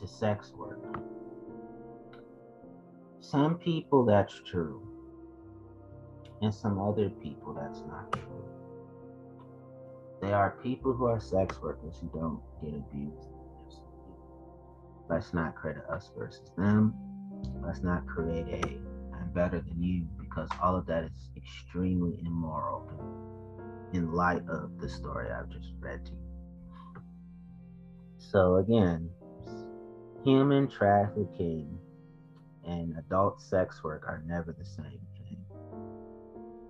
to 0.00 0.06
sex 0.06 0.52
work. 0.56 0.78
Some 3.20 3.58
people 3.58 4.04
that's 4.04 4.40
true, 4.44 4.86
and 6.42 6.54
some 6.54 6.78
other 6.80 7.10
people 7.10 7.54
that's 7.54 7.80
not 7.88 8.12
true. 8.12 8.44
There 10.20 10.34
are 10.34 10.56
people 10.62 10.92
who 10.92 11.06
are 11.06 11.20
sex 11.20 11.60
workers 11.60 11.96
who 12.00 12.08
don't 12.18 12.40
get 12.62 12.74
abused. 12.74 13.28
Let's 15.08 15.34
not 15.34 15.54
create 15.54 15.76
a 15.76 15.92
us 15.92 16.10
versus 16.16 16.50
them. 16.56 16.94
Let's 17.64 17.82
not 17.82 18.06
create 18.06 18.46
a 18.48 18.80
I'm 19.14 19.32
better 19.32 19.60
than 19.60 19.82
you 19.82 20.06
because 20.18 20.48
all 20.62 20.76
of 20.76 20.86
that 20.86 21.04
is 21.04 21.30
extremely 21.36 22.20
immoral 22.24 22.88
in 23.92 24.12
light 24.12 24.42
of 24.48 24.78
the 24.78 24.88
story 24.88 25.30
I've 25.30 25.48
just 25.48 25.72
read 25.80 26.04
to 26.06 26.12
you. 26.12 27.02
So 28.18 28.56
again, 28.56 29.10
human 30.26 30.66
trafficking 30.66 31.78
and 32.66 32.96
adult 32.98 33.40
sex 33.40 33.84
work 33.84 34.02
are 34.08 34.24
never 34.26 34.52
the 34.58 34.64
same 34.64 34.98
thing. 35.16 35.38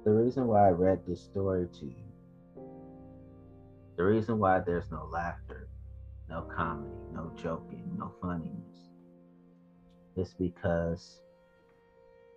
The 0.05 0.11
reason 0.11 0.47
why 0.47 0.69
I 0.69 0.73
read 0.73 1.01
this 1.09 1.23
story 1.23 1.67
to 1.81 1.87
you, 1.87 2.05
the 3.97 4.05
reason 4.05 4.39
why 4.39 4.61
there's 4.61 4.91
no 4.91 5.09
laughter, 5.11 5.71
no 6.29 6.43
comedy, 6.55 6.93
no 7.15 7.33
joking, 7.35 7.91
no 7.97 8.13
funniness, 8.21 8.91
is 10.17 10.35
because 10.39 11.23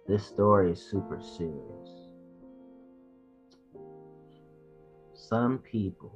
this 0.07 0.25
story 0.25 0.71
is 0.71 0.81
super 0.81 1.19
serious. 1.21 2.07
Some 5.13 5.57
people 5.57 6.15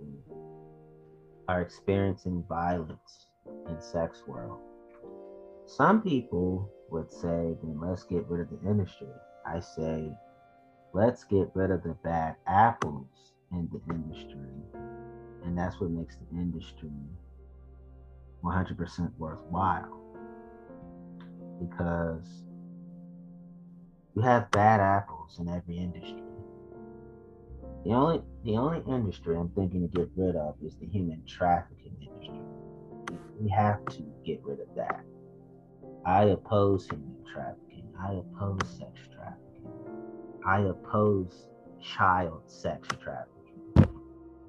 are 1.49 1.59
experiencing 1.59 2.45
violence 2.47 3.27
in 3.67 3.81
sex 3.81 4.23
world. 4.25 4.61
Some 5.65 6.01
people 6.01 6.69
would 6.89 7.11
say, 7.11 7.55
then 7.61 7.79
let's 7.81 8.03
get 8.03 8.27
rid 8.27 8.41
of 8.41 8.49
the 8.49 8.69
industry. 8.69 9.07
I 9.45 9.59
say, 9.59 10.11
let's 10.93 11.23
get 11.23 11.49
rid 11.53 11.71
of 11.71 11.83
the 11.83 11.95
bad 12.03 12.35
apples 12.47 13.33
in 13.51 13.69
the 13.71 13.93
industry. 13.93 14.37
And 15.43 15.57
that's 15.57 15.79
what 15.79 15.89
makes 15.89 16.17
the 16.17 16.37
industry 16.37 16.91
100% 18.43 19.11
worthwhile. 19.17 19.99
Because 21.59 22.43
you 24.15 24.21
have 24.21 24.51
bad 24.51 24.79
apples 24.79 25.39
in 25.39 25.47
every 25.47 25.77
industry. 25.77 26.21
The 27.83 27.91
only 27.91 28.21
the 28.45 28.55
only 28.55 28.81
industry 28.87 29.35
I'm 29.35 29.49
thinking 29.49 29.81
to 29.81 29.87
get 29.87 30.09
rid 30.15 30.35
of 30.35 30.55
is 30.63 30.75
the 30.75 30.85
human 30.87 31.21
trafficking 31.25 31.95
industry. 31.99 32.39
We 33.39 33.49
have 33.49 33.83
to 33.87 34.03
get 34.25 34.41
rid 34.43 34.59
of 34.59 34.67
that. 34.75 35.03
I 36.05 36.23
oppose 36.25 36.87
human 36.89 37.15
trafficking. 37.33 37.87
I 37.97 38.13
oppose 38.13 38.59
sex 38.77 38.99
trafficking. 39.15 39.69
I 40.45 40.59
oppose 40.59 41.47
child 41.81 42.41
sex 42.47 42.89
trafficking. 43.01 43.89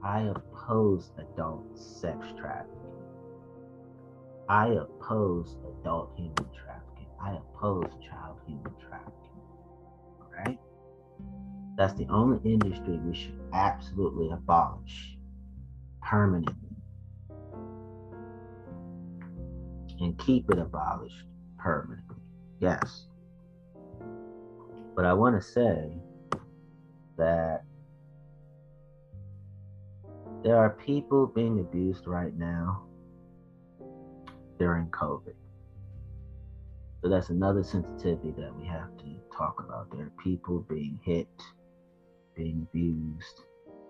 I 0.02 0.22
oppose 0.22 1.12
adult 1.16 1.78
sex 1.78 2.26
trafficking. 2.36 2.70
I 4.48 4.66
oppose 4.70 5.56
adult 5.80 6.12
human 6.16 6.34
trafficking. 6.34 7.06
I 7.22 7.36
oppose 7.36 7.90
child 8.10 8.38
human 8.46 8.72
trafficking. 8.88 9.40
All 10.20 10.30
right? 10.36 10.58
That's 11.76 11.94
the 11.94 12.06
only 12.08 12.40
industry 12.44 12.98
we 12.98 13.14
should 13.14 13.40
absolutely 13.52 14.30
abolish 14.30 15.16
permanently 16.02 16.54
and 20.00 20.18
keep 20.18 20.50
it 20.50 20.58
abolished 20.58 21.24
permanently. 21.64 22.16
Yes. 22.60 23.06
But 24.94 25.06
I 25.06 25.14
want 25.14 25.40
to 25.40 25.42
say 25.42 25.96
that 27.16 27.64
there 30.44 30.58
are 30.58 30.70
people 30.70 31.26
being 31.26 31.60
abused 31.60 32.06
right 32.06 32.36
now 32.36 32.82
during 34.58 34.88
COVID. 34.88 35.34
So 37.02 37.08
that's 37.08 37.30
another 37.30 37.64
sensitivity 37.64 38.34
that 38.38 38.54
we 38.54 38.66
have 38.66 38.94
to 38.98 39.36
talk 39.36 39.64
about. 39.66 39.90
There 39.90 40.06
are 40.06 40.12
people 40.22 40.66
being 40.68 41.00
hit, 41.02 41.28
being 42.36 42.66
abused, 42.70 43.40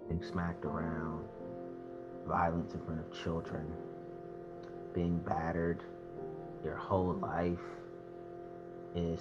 being 0.09 0.23
smacked 0.23 0.65
around, 0.65 1.25
violence 2.27 2.73
in 2.75 2.85
front 2.85 3.01
of 3.01 3.13
children, 3.13 3.67
being 4.95 5.19
battered, 5.19 5.83
your 6.65 6.77
whole 6.77 7.13
life 7.15 7.59
is 8.95 9.21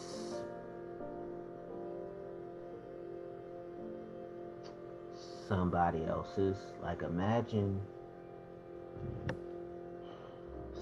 somebody 5.47 6.05
else's. 6.05 6.57
Like, 6.81 7.01
imagine 7.01 7.81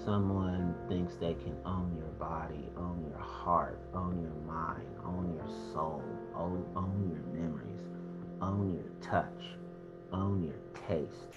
someone 0.04 0.74
thinks 0.88 1.14
they 1.16 1.34
can 1.34 1.56
own 1.66 1.94
your 1.96 2.12
body, 2.18 2.70
own 2.76 3.04
your 3.08 3.18
heart, 3.18 3.80
own 3.94 4.20
your 4.22 4.54
mind, 4.54 4.86
own 5.04 5.34
your 5.34 5.72
soul, 5.72 6.02
own, 6.34 6.64
own 6.76 7.10
your 7.10 7.42
memories, 7.42 7.80
own 8.40 8.74
your 8.74 9.10
touch, 9.10 9.42
own 10.12 10.42
your 10.42 10.56
taste, 10.88 11.28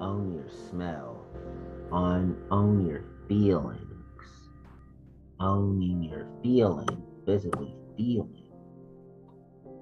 own 0.00 0.34
your 0.34 0.48
smell, 0.68 1.24
on 1.90 2.36
own 2.50 2.86
your 2.86 3.02
feelings, 3.28 3.89
owning 5.40 6.02
your 6.02 6.26
feeling, 6.42 7.02
physically 7.24 7.74
feeling, 7.96 8.52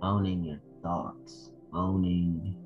owning 0.00 0.44
your 0.44 0.60
thoughts, 0.82 1.50
owning 1.72 2.56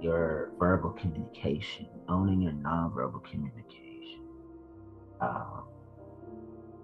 your 0.00 0.50
verbal 0.58 0.90
communication, 0.90 1.86
owning 2.08 2.42
your 2.42 2.52
nonverbal 2.52 3.22
communication, 3.24 4.20
uh, 5.20 5.60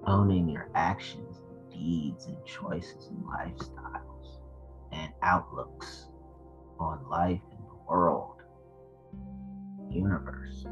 owning 0.07 0.49
your 0.49 0.69
actions, 0.75 1.41
deeds, 1.71 2.27
and 2.27 2.37
choices 2.47 3.09
and 3.09 3.25
lifestyles 3.25 4.39
and 4.93 5.13
outlooks 5.23 6.09
on 6.79 7.05
life 7.11 7.41
and 7.51 7.61
the 7.61 7.91
world, 7.91 8.37
universe. 9.91 10.65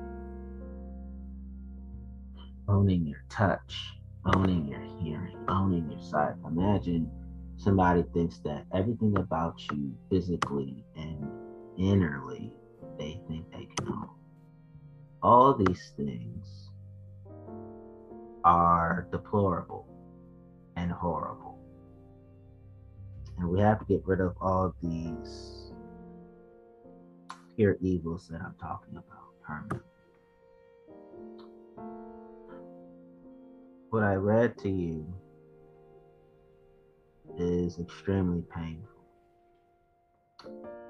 Owning 2.69 3.05
your 3.05 3.25
touch, 3.29 4.00
owning 4.25 4.67
your 4.67 4.83
hearing, 5.01 5.37
owning 5.49 5.91
your 5.91 6.01
sight. 6.01 6.35
Imagine 6.47 7.11
somebody 7.57 8.05
thinks 8.15 8.39
that 8.39 8.67
everything 8.75 9.17
about 9.19 9.61
you 9.73 9.95
physically 10.11 10.85
and 10.97 11.29
innerly 11.79 12.51
they 12.99 13.21
think 13.29 13.51
they 13.51 13.69
can 13.77 13.89
own. 13.89 14.09
All 15.23 15.55
these 15.55 15.93
things 15.97 16.71
are 18.45 19.07
deplorable 19.11 19.87
and 20.77 20.91
horrible. 20.91 21.59
And 23.39 23.49
we 23.49 23.61
have 23.61 23.79
to 23.79 23.85
get 23.85 24.03
rid 24.07 24.21
of 24.21 24.35
all 24.41 24.75
these 24.83 25.73
pure 27.57 27.77
evils 27.81 28.29
that 28.29 28.41
I'm 28.41 28.55
talking 28.61 28.97
about 28.97 29.41
permanently. 29.43 29.90
What 33.91 34.05
I 34.05 34.15
read 34.15 34.57
to 34.59 34.69
you 34.71 35.05
is 37.37 37.81
extremely 37.81 38.45
painful. 38.55 39.05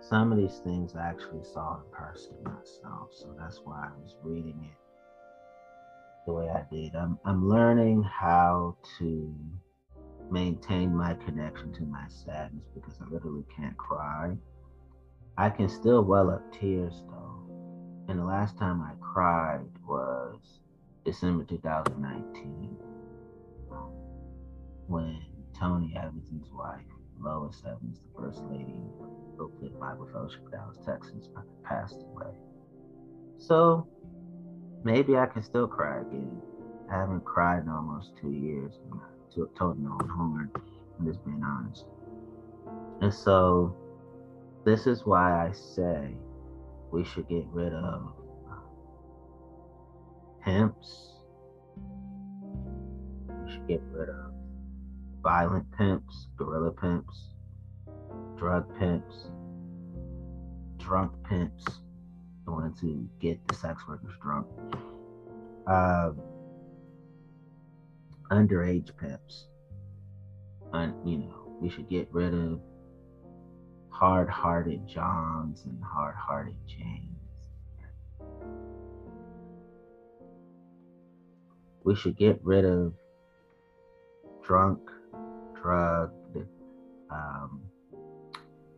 Some 0.00 0.32
of 0.32 0.36
these 0.36 0.58
things 0.58 0.94
I 0.94 1.08
actually 1.08 1.44
saw 1.44 1.76
in 1.76 1.90
person 1.92 2.34
myself, 2.44 3.08
so 3.12 3.34
that's 3.38 3.62
why 3.64 3.86
I 3.86 4.02
was 4.02 4.16
reading 4.22 4.70
it 4.70 4.76
the 6.26 6.34
way 6.34 6.50
I 6.50 6.62
did. 6.70 6.94
I'm, 6.94 7.18
I'm 7.24 7.48
learning 7.48 8.02
how 8.02 8.76
to 8.98 9.34
maintain 10.30 10.94
my 10.94 11.14
connection 11.14 11.72
to 11.72 11.84
my 11.84 12.04
sadness 12.06 12.66
because 12.74 12.98
I 13.00 13.10
literally 13.10 13.46
can't 13.56 13.78
cry. 13.78 14.36
I 15.38 15.48
can 15.48 15.70
still 15.70 16.04
well 16.04 16.28
up 16.28 16.52
tears 16.52 17.02
though. 17.08 18.04
And 18.08 18.18
the 18.18 18.24
last 18.24 18.58
time 18.58 18.82
I 18.82 18.92
cried 19.00 19.64
was 19.86 20.60
December 21.06 21.44
2019 21.44 22.89
when 24.90 25.22
Tony 25.56 25.94
Evans' 25.96 26.50
wife, 26.52 26.80
Lois 27.20 27.62
Evans, 27.64 28.00
the 28.00 28.20
first 28.20 28.42
lady 28.50 28.74
of 29.00 29.40
Oak 29.40 29.58
Cliff 29.60 29.72
Bible 29.78 30.08
Fellowship, 30.12 30.50
Dallas, 30.50 30.78
Texas, 30.84 31.28
passed 31.62 32.02
away. 32.12 32.32
So 33.38 33.86
maybe 34.82 35.16
I 35.16 35.26
can 35.26 35.44
still 35.44 35.68
cry 35.68 36.00
again. 36.00 36.42
I 36.90 36.98
haven't 36.98 37.24
cried 37.24 37.62
in 37.62 37.68
almost 37.68 38.16
two 38.20 38.32
years. 38.32 38.72
I'm 38.90 39.00
told 39.56 39.78
no 39.78 39.96
horn. 40.16 40.50
I'm 40.98 41.06
just 41.06 41.24
being 41.24 41.42
honest. 41.44 41.84
And 43.00 43.14
so 43.14 43.76
this 44.64 44.88
is 44.88 45.06
why 45.06 45.46
I 45.46 45.52
say 45.52 46.16
we 46.90 47.04
should 47.04 47.28
get 47.28 47.46
rid 47.52 47.72
of 47.72 48.12
uh, 48.50 48.54
pimps. 50.44 51.12
We 53.28 53.52
should 53.52 53.68
get 53.68 53.82
rid 53.92 54.08
of 54.08 54.29
violent 55.22 55.66
pimps, 55.76 56.28
gorilla 56.36 56.70
pimps, 56.70 57.28
drug 58.36 58.66
pimps, 58.78 59.30
drunk 60.78 61.12
pimps, 61.28 61.64
ones 62.46 62.80
who 62.80 63.06
get 63.20 63.38
the 63.48 63.54
sex 63.54 63.82
workers 63.86 64.14
drunk, 64.20 64.46
uh, 65.66 66.10
underage 68.30 68.90
pimps. 68.96 69.46
You 71.04 71.18
know, 71.18 71.56
we 71.60 71.68
should 71.68 71.88
get 71.88 72.08
rid 72.12 72.32
of 72.32 72.60
hard 73.90 74.28
hearted 74.28 74.86
Johns 74.86 75.64
and 75.64 75.82
hard 75.82 76.14
hearted 76.16 76.56
Janes. 76.66 77.06
We 81.84 81.94
should 81.96 82.16
get 82.16 82.38
rid 82.42 82.64
of 82.64 82.94
drunk 84.42 84.80
drug, 85.62 86.12
um, 87.10 87.62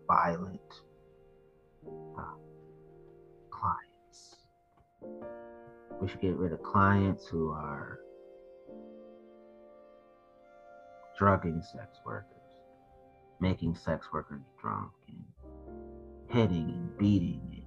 violent 0.09 0.61
uh, 2.19 2.35
clients. 3.51 4.37
We 6.01 6.09
should 6.09 6.21
get 6.21 6.37
rid 6.37 6.53
of 6.53 6.63
clients 6.63 7.27
who 7.27 7.51
are 7.51 8.01
drugging 11.19 11.63
sex 11.63 11.99
workers, 12.05 12.27
making 13.41 13.77
sex 13.77 14.07
workers 14.13 14.43
drunk, 14.61 14.91
and 15.09 15.25
hitting 16.29 16.71
and 16.71 16.99
beating 16.99 17.41
and 17.53 17.65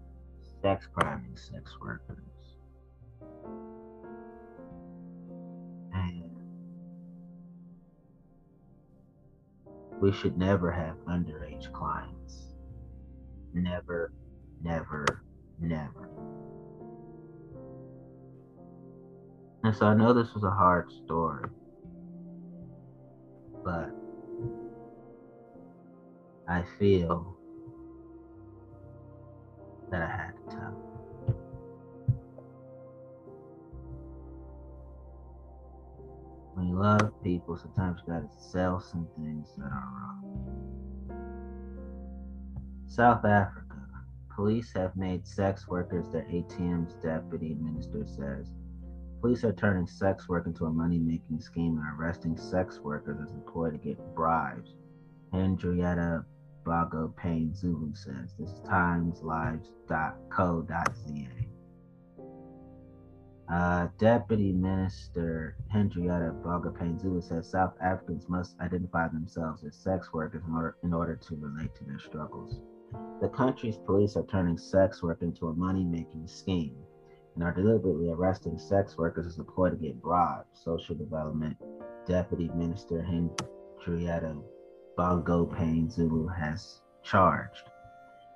sex 0.61 0.87
criming 0.93 1.37
sex 1.37 1.71
workers. 1.81 2.24
We 10.01 10.11
should 10.11 10.37
never 10.37 10.71
have 10.71 10.95
underage 11.05 11.71
clients. 11.71 12.55
Never, 13.53 14.11
never, 14.61 15.23
never. 15.59 16.09
And 19.63 19.75
so 19.75 19.87
I 19.87 19.93
know 19.95 20.13
this 20.13 20.33
was 20.33 20.43
a 20.43 20.51
hard 20.51 20.91
story, 20.91 21.49
but 23.63 23.89
I 26.47 26.63
feel 26.77 27.35
that 29.91 30.01
I 30.01 30.07
had 30.07 30.24
love 36.85 37.11
people, 37.23 37.57
sometimes 37.57 38.01
you 38.05 38.13
gotta 38.13 38.29
sell 38.37 38.79
some 38.79 39.07
things 39.17 39.55
that 39.57 39.71
are 39.71 39.89
wrong. 39.95 40.21
South 42.85 43.25
Africa. 43.25 43.63
Police 44.35 44.71
have 44.73 44.95
made 44.95 45.25
sex 45.25 45.67
workers 45.67 46.11
their 46.11 46.25
ATMs, 46.25 47.01
deputy 47.01 47.55
minister 47.59 48.05
says. 48.05 48.51
Police 49.21 49.43
are 49.43 49.53
turning 49.53 49.87
sex 49.87 50.29
work 50.29 50.45
into 50.45 50.65
a 50.65 50.69
money 50.69 50.99
making 50.99 51.39
scheme 51.39 51.79
and 51.79 51.99
arresting 51.99 52.37
sex 52.37 52.79
workers 52.79 53.19
as 53.23 53.33
a 53.33 53.39
ploy 53.49 53.71
to 53.71 53.77
get 53.77 53.97
bribes. 54.13 54.75
Henrietta 55.33 56.23
Bogopane 56.63 57.55
Zulu 57.55 57.95
says. 57.95 58.35
This 58.37 58.51
is 58.51 58.59
timeslives.co.za. 58.59 61.54
Uh, 63.47 63.87
Deputy 63.99 64.51
Minister 64.51 65.55
Henrietta 65.71 66.33
Zulu 66.99 67.21
says 67.21 67.49
South 67.49 67.73
Africans 67.79 68.27
must 68.27 68.59
identify 68.59 69.07
themselves 69.07 69.63
as 69.63 69.75
sex 69.75 70.11
workers 70.11 70.41
in 70.47 70.53
order, 70.53 70.75
in 70.83 70.93
order 70.93 71.15
to 71.15 71.35
relate 71.35 71.75
to 71.75 71.83
their 71.83 71.99
struggles. 71.99 72.61
The 73.21 73.29
country's 73.29 73.77
police 73.77 74.15
are 74.15 74.25
turning 74.25 74.57
sex 74.57 75.03
work 75.03 75.21
into 75.21 75.47
a 75.47 75.53
money 75.53 75.83
making 75.83 76.27
scheme 76.27 76.75
and 77.35 77.43
are 77.43 77.53
deliberately 77.53 78.09
arresting 78.09 78.57
sex 78.57 78.97
workers 78.97 79.27
as 79.27 79.37
a 79.37 79.43
ploy 79.43 79.69
to 79.69 79.75
get 79.75 80.01
bribes, 80.01 80.47
Social 80.63 80.95
Development 80.95 81.55
Deputy 82.07 82.49
Minister 82.55 83.03
Henrietta 83.03 84.37
Bogopane 84.97 85.91
Zulu 85.91 86.27
has 86.27 86.81
charged. 87.03 87.69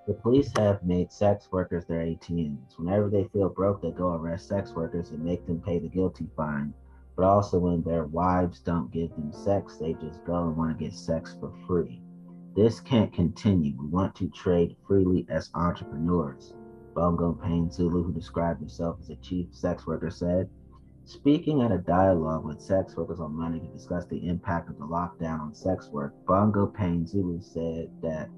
The 0.08 0.14
police 0.14 0.52
have 0.58 0.84
made 0.84 1.12
sex 1.12 1.48
workers 1.52 1.86
their 1.86 2.00
ATMs. 2.00 2.78
Whenever 2.78 3.10
they 3.10 3.26
feel 3.26 3.50
broke, 3.50 3.82
they 3.82 3.92
go 3.92 4.14
arrest 4.14 4.48
sex 4.48 4.72
workers 4.72 5.12
and 5.12 5.24
make 5.24 5.46
them 5.46 5.62
pay 5.62 5.80
the 5.80 5.88
guilty 5.88 6.28
fine 6.36 6.74
but 7.20 7.28
also 7.28 7.60
when 7.60 7.82
their 7.82 8.06
wives 8.06 8.62
don't 8.62 8.94
give 8.94 9.10
them 9.10 9.34
sex, 9.34 9.76
they 9.76 9.92
just 9.96 10.24
go 10.24 10.44
and 10.44 10.56
want 10.56 10.72
to 10.72 10.86
get 10.86 10.94
sex 10.94 11.36
for 11.38 11.52
free. 11.68 12.02
This 12.56 12.80
can't 12.80 13.12
continue. 13.12 13.76
We 13.78 13.88
want 13.88 14.16
to 14.16 14.30
trade 14.30 14.78
freely 14.88 15.26
as 15.28 15.50
entrepreneurs. 15.54 16.54
Bongo 16.96 17.34
Payne 17.34 17.70
Zulu, 17.70 18.04
who 18.04 18.14
described 18.14 18.62
himself 18.62 19.02
as 19.02 19.10
a 19.10 19.18
chief 19.18 19.54
sex 19.54 19.86
worker, 19.86 20.10
said, 20.10 20.50
Speaking 21.04 21.62
at 21.62 21.74
a 21.74 21.78
dialogue 21.78 22.46
with 22.46 22.62
sex 22.62 22.96
workers 22.96 23.20
on 23.20 23.36
Monday 23.36 23.60
to 23.60 23.74
discuss 23.74 24.06
the 24.06 24.26
impact 24.26 24.70
of 24.70 24.78
the 24.78 24.86
lockdown 24.86 25.42
on 25.42 25.54
sex 25.54 25.90
work, 25.90 26.14
Bongo 26.26 26.68
Payne 26.68 27.06
Zulu 27.06 27.42
said 27.42 27.90
that 28.02 28.30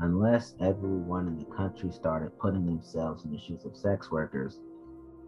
unless 0.00 0.54
everyone 0.60 1.26
in 1.28 1.38
the 1.38 1.44
country 1.56 1.90
started 1.90 2.38
putting 2.38 2.66
themselves 2.66 3.24
in 3.24 3.32
the 3.32 3.38
shoes 3.38 3.64
of 3.64 3.76
sex 3.76 4.10
workers, 4.10 4.60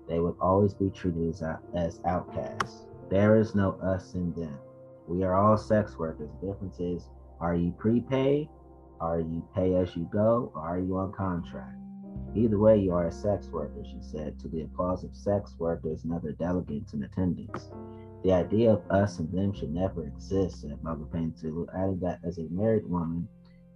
they 0.09 0.19
would 0.19 0.37
always 0.41 0.75
be 0.75 0.91
treated 0.91 1.29
as, 1.29 1.43
as 1.75 2.01
outcasts. 2.05 2.87
There 3.11 3.37
is 3.37 3.55
no 3.55 3.73
us 3.83 4.15
and 4.15 4.35
them. 4.35 4.59
We 5.07 5.25
are 5.25 5.35
all 5.35 5.57
sex 5.57 5.99
workers. 5.99 6.31
The 6.41 6.49
difference 6.49 6.79
is 6.79 7.09
are 7.41 7.55
you 7.55 7.73
prepaid? 7.73 8.49
Are 9.01 9.19
you 9.19 9.43
pay 9.55 9.75
as 9.77 9.97
you 9.97 10.09
go? 10.13 10.53
Or 10.55 10.61
are 10.61 10.79
you 10.79 10.97
on 10.99 11.13
contract? 11.13 11.77
Either 12.35 12.59
way, 12.59 12.79
you 12.79 12.93
are 12.93 13.09
a 13.09 13.13
sex 13.13 13.49
worker, 13.49 13.83
she 13.85 13.99
said 14.01 14.39
to 14.39 14.49
the 14.49 14.63
applause 14.63 15.03
of 15.03 15.17
sex 15.17 15.57
workers 15.59 16.05
and 16.05 16.13
other 16.13 16.33
delegates 16.33 16.93
in 16.93 17.03
attendance. 17.03 17.71
The 18.23 18.33
idea 18.33 18.73
of 18.73 18.83
us 18.91 19.19
and 19.19 19.33
them 19.33 19.53
should 19.53 19.73
never 19.73 20.07
exist, 20.07 20.61
said 20.61 20.83
Baba 20.83 21.07
Zulu, 21.37 21.67
adding 21.75 21.99
that 22.01 22.21
as 22.23 22.39
a 22.39 22.47
married 22.51 22.87
woman, 22.87 23.27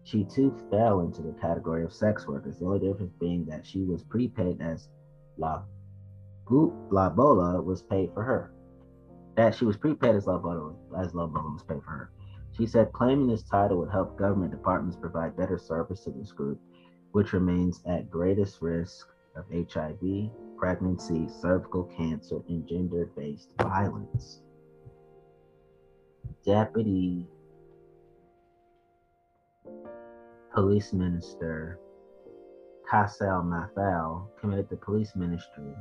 she 0.04 0.24
too 0.24 0.54
fell 0.70 1.00
into 1.00 1.22
the 1.22 1.32
category 1.40 1.84
of 1.84 1.92
sex 1.92 2.26
workers, 2.26 2.58
the 2.58 2.66
only 2.66 2.78
difference 2.78 3.12
being 3.18 3.44
that 3.46 3.66
she 3.66 3.82
was 3.82 4.04
prepaid 4.04 4.60
as 4.60 4.88
La, 5.36 5.62
La 6.90 7.10
Bola 7.10 7.60
was 7.60 7.82
paid 7.82 8.12
for 8.14 8.22
her 8.22 8.54
that 9.36 9.54
she 9.54 9.64
was 9.64 9.76
prepaid 9.76 10.14
as 10.14 10.26
love 10.26 10.44
as 10.96 11.14
love 11.14 11.32
was 11.32 11.62
paid 11.62 11.82
for 11.82 11.90
her. 11.90 12.10
She 12.56 12.66
said 12.66 12.92
claiming 12.92 13.26
this 13.26 13.42
title 13.42 13.78
would 13.78 13.90
help 13.90 14.16
government 14.16 14.52
departments 14.52 14.96
provide 14.96 15.36
better 15.36 15.58
service 15.58 16.04
to 16.04 16.10
this 16.10 16.30
group, 16.30 16.60
which 17.12 17.32
remains 17.32 17.82
at 17.86 18.10
greatest 18.10 18.62
risk 18.62 19.08
of 19.34 19.44
HIV, 19.50 20.30
pregnancy, 20.56 21.28
cervical 21.28 21.84
cancer, 21.84 22.40
and 22.48 22.66
gender 22.66 23.10
based 23.16 23.50
violence. 23.60 24.40
Deputy 26.44 27.26
Police 30.54 30.92
Minister 30.92 31.80
Cassel 32.88 33.42
Mathale 33.42 34.28
committed 34.38 34.68
the 34.68 34.76
police 34.76 35.16
ministry 35.16 35.74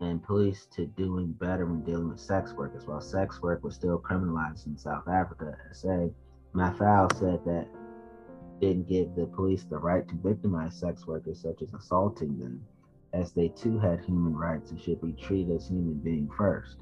and 0.00 0.20
police 0.20 0.66
to 0.72 0.86
doing 0.86 1.30
better 1.34 1.66
when 1.66 1.84
dealing 1.84 2.08
with 2.08 2.18
sex 2.18 2.52
workers. 2.52 2.84
While 2.84 3.00
sex 3.00 3.40
work 3.40 3.62
was 3.62 3.76
still 3.76 4.00
criminalized 4.00 4.66
in 4.66 4.76
South 4.76 5.06
Africa, 5.06 5.56
SA, 5.70 6.08
Mathale 6.52 7.16
said 7.16 7.44
that 7.44 7.68
didn't 8.60 8.88
give 8.88 9.14
the 9.14 9.26
police 9.26 9.62
the 9.62 9.78
right 9.78 10.06
to 10.08 10.14
victimize 10.16 10.74
sex 10.76 11.06
workers, 11.06 11.40
such 11.40 11.62
as 11.62 11.72
assaulting 11.74 12.36
them, 12.40 12.66
as 13.12 13.30
they 13.30 13.46
too 13.46 13.78
had 13.78 14.04
human 14.04 14.34
rights 14.36 14.72
and 14.72 14.80
should 14.80 15.00
be 15.00 15.12
treated 15.12 15.54
as 15.54 15.68
human 15.68 16.00
beings 16.00 16.32
first. 16.36 16.78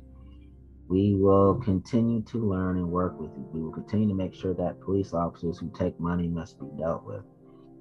We 0.93 1.15
will 1.15 1.55
continue 1.55 2.21
to 2.25 2.37
learn 2.37 2.77
and 2.77 2.93
work 2.93 3.19
with 3.19 3.31
you. 3.35 3.49
We 3.51 3.63
will 3.63 3.73
continue 3.73 4.09
to 4.09 4.15
make 4.15 4.35
sure 4.35 4.53
that 4.53 4.83
police 4.83 5.15
officers 5.15 5.57
who 5.59 5.73
take 5.75 5.99
money 5.99 6.29
must 6.29 6.61
be 6.61 6.67
dealt 6.77 7.07
with. 7.07 7.23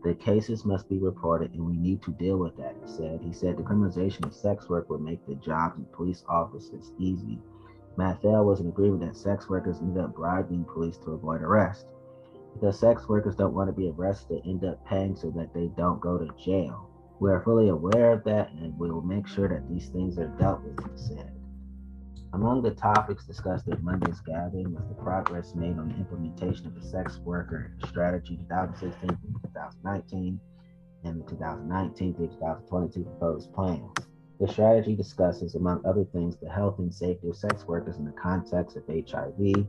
The 0.01 0.15
cases 0.15 0.63
must 0.63 0.87
be 0.87 0.97
reported 0.97 1.51
and 1.51 1.65
we 1.65 1.75
need 1.75 2.01
to 2.03 2.11
deal 2.11 2.37
with 2.37 2.55
that, 2.55 2.77
he 2.81 2.89
said. 2.89 3.19
He 3.21 3.33
said 3.33 3.57
the 3.57 3.63
criminalization 3.63 4.25
of 4.25 4.33
sex 4.33 4.69
work 4.69 4.89
would 4.89 5.01
make 5.01 5.27
the 5.27 5.35
jobs 5.35 5.77
of 5.77 5.91
police 5.91 6.23
officers 6.29 6.93
easy. 6.99 7.37
Mathale 7.97 8.45
was 8.45 8.61
in 8.61 8.67
agreement 8.67 9.01
that 9.01 9.17
sex 9.17 9.49
workers 9.49 9.81
end 9.81 9.97
up 9.97 10.15
bribing 10.15 10.63
police 10.63 10.95
to 10.99 11.11
avoid 11.11 11.41
arrest. 11.41 11.87
Because 12.53 12.79
sex 12.79 13.09
workers 13.09 13.35
don't 13.35 13.53
want 13.53 13.67
to 13.67 13.73
be 13.73 13.89
arrested, 13.89 14.41
they 14.41 14.49
end 14.49 14.63
up 14.63 14.87
paying 14.87 15.17
so 15.17 15.31
that 15.31 15.53
they 15.53 15.67
don't 15.75 15.99
go 15.99 16.17
to 16.17 16.33
jail. 16.41 16.89
We 17.19 17.29
are 17.29 17.43
fully 17.43 17.67
aware 17.67 18.13
of 18.13 18.23
that 18.23 18.53
and 18.53 18.79
we 18.79 18.89
will 18.89 19.01
make 19.01 19.27
sure 19.27 19.49
that 19.49 19.67
these 19.67 19.89
things 19.89 20.17
are 20.17 20.33
dealt 20.39 20.61
with, 20.61 20.79
he 20.79 20.97
said. 20.97 21.40
Among 22.33 22.61
the 22.61 22.71
topics 22.71 23.25
discussed 23.25 23.67
at 23.67 23.83
Monday's 23.83 24.21
gathering 24.21 24.73
was 24.73 24.87
the 24.87 24.95
progress 24.95 25.53
made 25.53 25.77
on 25.77 25.89
the 25.89 25.95
implementation 25.95 26.65
of 26.65 26.75
the 26.75 26.81
sex 26.81 27.19
worker 27.19 27.73
strategy 27.85 28.37
2016 28.37 29.09
2019 29.43 30.39
and 31.03 31.21
the 31.21 31.29
2019 31.29 32.13
2022 32.13 33.03
proposed 33.03 33.53
plans. 33.53 33.91
The 34.39 34.47
strategy 34.47 34.95
discusses, 34.95 35.55
among 35.55 35.85
other 35.85 36.05
things, 36.05 36.37
the 36.37 36.49
health 36.49 36.79
and 36.79 36.93
safety 36.93 37.27
of 37.27 37.35
sex 37.35 37.67
workers 37.67 37.97
in 37.97 38.05
the 38.05 38.13
context 38.13 38.77
of 38.77 38.87
HIV, 38.87 39.67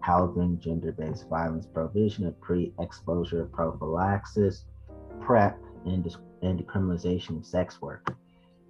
housing, 0.00 0.58
gender 0.58 0.92
based 0.92 1.30
violence, 1.30 1.66
provision 1.66 2.26
of 2.26 2.38
pre 2.42 2.74
exposure 2.78 3.46
prophylaxis, 3.46 4.66
PrEP, 5.20 5.58
and, 5.86 6.14
and 6.42 6.60
decriminalization 6.60 7.38
of 7.38 7.46
sex 7.46 7.80
work. 7.80 8.14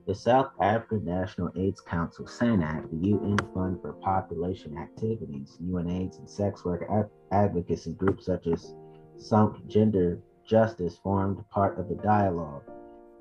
The 0.04 0.14
South 0.16 0.50
African 0.60 1.04
National 1.04 1.52
AIDS 1.54 1.80
Council, 1.80 2.24
SANAC, 2.24 2.90
the 2.90 3.10
UN 3.10 3.38
Fund 3.54 3.80
for 3.80 3.92
Population 3.92 4.76
Activities, 4.76 5.56
UNAIDS, 5.60 6.18
and 6.18 6.28
sex 6.28 6.64
worker 6.64 7.08
advocacy 7.30 7.92
groups 7.92 8.26
such 8.26 8.48
as 8.48 8.74
Sonke 9.16 9.64
Gender 9.68 10.20
Justice 10.44 10.98
formed 10.98 11.48
part 11.50 11.78
of 11.78 11.88
the 11.88 11.94
dialogue. 11.94 12.64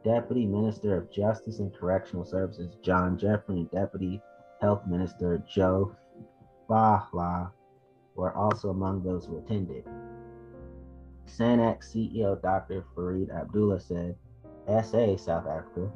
Deputy 0.03 0.47
Minister 0.47 0.97
of 0.97 1.11
Justice 1.11 1.59
and 1.59 1.71
Correctional 1.71 2.25
Services 2.25 2.75
John 2.81 3.15
Jeffrey 3.15 3.57
and 3.59 3.69
Deputy 3.69 4.19
Health 4.59 4.81
Minister 4.87 5.43
Joe 5.47 5.95
Phaahla 6.67 7.51
were 8.15 8.33
also 8.33 8.71
among 8.71 9.03
those 9.03 9.27
who 9.27 9.37
attended. 9.37 9.85
SANAC 11.27 11.83
CEO 11.83 12.41
Dr. 12.41 12.83
Fareed 12.95 13.29
Abdullah 13.29 13.79
said, 13.79 14.15
SA 14.67 15.15
South 15.17 15.47
Africa 15.47 15.91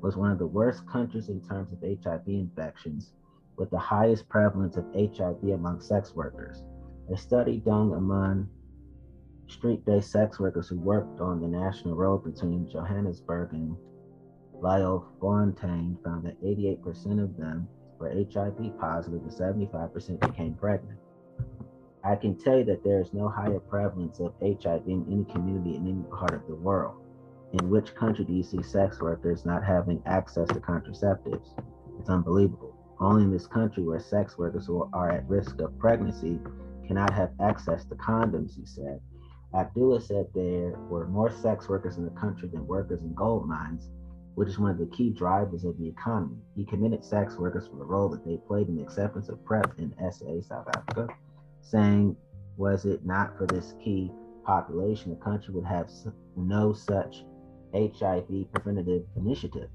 was 0.00 0.16
one 0.16 0.30
of 0.30 0.38
the 0.38 0.46
worst 0.46 0.86
countries 0.88 1.28
in 1.28 1.40
terms 1.40 1.72
of 1.72 1.80
HIV 1.82 2.26
infections, 2.26 3.12
with 3.56 3.70
the 3.70 3.78
highest 3.78 4.28
prevalence 4.28 4.76
of 4.76 4.86
HIV 4.94 5.42
among 5.42 5.80
sex 5.80 6.14
workers. 6.14 6.62
A 7.12 7.16
study 7.16 7.58
done 7.58 7.92
among 7.92 8.48
street 9.48 9.84
based 9.84 10.12
sex 10.12 10.38
workers 10.38 10.68
who 10.68 10.78
worked 10.78 11.20
on 11.20 11.40
the 11.40 11.48
national 11.48 11.96
road 11.96 12.24
between 12.24 12.68
Johannesburg 12.70 13.52
and 13.52 13.76
Fontaine 15.20 15.98
found 16.04 16.24
that 16.24 16.40
88% 16.42 17.22
of 17.22 17.36
them 17.36 17.68
were 17.98 18.10
HIV 18.10 18.78
positive 18.78 19.22
and 19.22 19.30
75% 19.30 20.20
became 20.20 20.54
pregnant. 20.54 20.98
I 22.02 22.16
can 22.16 22.38
tell 22.38 22.58
you 22.58 22.64
that 22.64 22.82
there 22.82 23.00
is 23.00 23.12
no 23.12 23.28
higher 23.28 23.60
prevalence 23.60 24.20
of 24.20 24.32
HIV 24.40 24.86
in 24.86 25.04
any 25.10 25.24
community 25.24 25.76
in 25.76 25.86
any 25.86 26.02
part 26.10 26.32
of 26.32 26.46
the 26.46 26.54
world. 26.54 26.99
In 27.52 27.68
which 27.68 27.96
country 27.96 28.24
do 28.24 28.32
you 28.32 28.44
see 28.44 28.62
sex 28.62 29.00
workers 29.00 29.44
not 29.44 29.64
having 29.64 30.00
access 30.06 30.46
to 30.48 30.60
contraceptives? 30.60 31.48
It's 31.98 32.08
unbelievable. 32.08 32.76
Only 33.00 33.24
in 33.24 33.32
this 33.32 33.48
country 33.48 33.82
where 33.82 33.98
sex 33.98 34.38
workers 34.38 34.66
who 34.66 34.88
are 34.92 35.10
at 35.10 35.28
risk 35.28 35.60
of 35.60 35.76
pregnancy 35.78 36.38
cannot 36.86 37.12
have 37.12 37.32
access 37.40 37.84
to 37.86 37.96
condoms, 37.96 38.54
he 38.54 38.64
said. 38.64 39.00
Abdullah 39.52 40.00
said 40.00 40.26
there 40.32 40.76
were 40.88 41.08
more 41.08 41.30
sex 41.30 41.68
workers 41.68 41.96
in 41.96 42.04
the 42.04 42.12
country 42.12 42.48
than 42.48 42.68
workers 42.68 43.02
in 43.02 43.14
gold 43.14 43.48
mines, 43.48 43.90
which 44.36 44.48
is 44.48 44.60
one 44.60 44.70
of 44.70 44.78
the 44.78 44.86
key 44.86 45.10
drivers 45.10 45.64
of 45.64 45.76
the 45.76 45.88
economy. 45.88 46.36
He 46.54 46.64
commended 46.64 47.04
sex 47.04 47.36
workers 47.36 47.66
for 47.66 47.76
the 47.76 47.84
role 47.84 48.08
that 48.10 48.24
they 48.24 48.36
played 48.36 48.68
in 48.68 48.76
the 48.76 48.82
acceptance 48.82 49.28
of 49.28 49.44
PrEP 49.44 49.72
in 49.78 49.92
SA, 50.12 50.40
South 50.42 50.68
Africa, 50.76 51.08
saying, 51.62 52.16
Was 52.56 52.84
it 52.84 53.04
not 53.04 53.36
for 53.36 53.46
this 53.46 53.74
key 53.82 54.12
population, 54.44 55.10
the 55.10 55.16
country 55.16 55.52
would 55.54 55.64
have 55.64 55.90
no 56.36 56.72
such 56.72 57.24
HIV 57.72 58.52
preventative 58.52 59.04
initiative. 59.16 59.68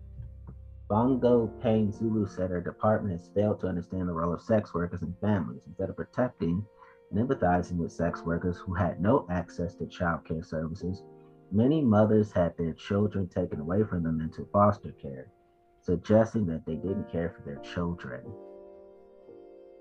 Bongo 0.88 1.48
Payne 1.62 1.92
Zulu 1.92 2.28
said 2.28 2.52
her 2.52 2.62
department 2.62 3.20
has 3.20 3.30
failed 3.30 3.60
to 3.60 3.68
understand 3.68 4.08
the 4.08 4.14
role 4.14 4.34
of 4.34 4.42
sex 4.42 4.74
workers 4.74 5.02
and 5.02 5.18
families. 5.20 5.64
Instead 5.66 5.90
of 5.90 5.96
protecting 5.96 6.64
and 7.12 7.28
empathizing 7.28 7.78
with 7.78 7.92
sex 7.92 8.22
workers 8.24 8.58
who 8.58 8.74
had 8.74 9.02
no 9.02 9.26
access 9.30 9.74
to 9.76 9.88
child 9.88 10.26
care 10.26 10.44
services, 10.44 11.04
many 11.52 11.82
mothers 11.82 12.32
had 12.32 12.56
their 12.58 12.74
children 12.74 13.28
taken 13.28 13.60
away 13.60 13.84
from 13.84 14.04
them 14.04 14.22
into 14.22 14.48
foster 14.54 14.92
care, 14.92 15.32
suggesting 15.82 16.46
that 16.46 16.66
they 16.66 16.76
didn't 16.76 17.12
care 17.12 17.30
for 17.30 17.42
their 17.42 17.60
children. 17.62 18.22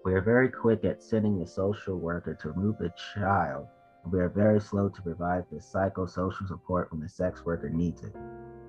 We 0.05 0.14
are 0.14 0.20
very 0.20 0.50
quick 0.50 0.85
at 0.85 1.03
sending 1.03 1.38
the 1.38 1.46
social 1.46 1.98
worker 1.98 2.35
to 2.35 2.53
remove 2.53 2.79
the 2.79 2.92
child 3.14 3.66
we 4.11 4.21
are 4.21 4.29
very 4.29 4.61
slow 4.61 4.88
to 4.88 5.03
provide 5.03 5.45
the 5.51 5.57
psychosocial 5.57 6.47
support 6.47 6.90
when 6.93 7.01
the 7.01 7.09
sex 7.09 7.45
worker 7.45 7.71
needs 7.71 8.03
it. 8.03 8.14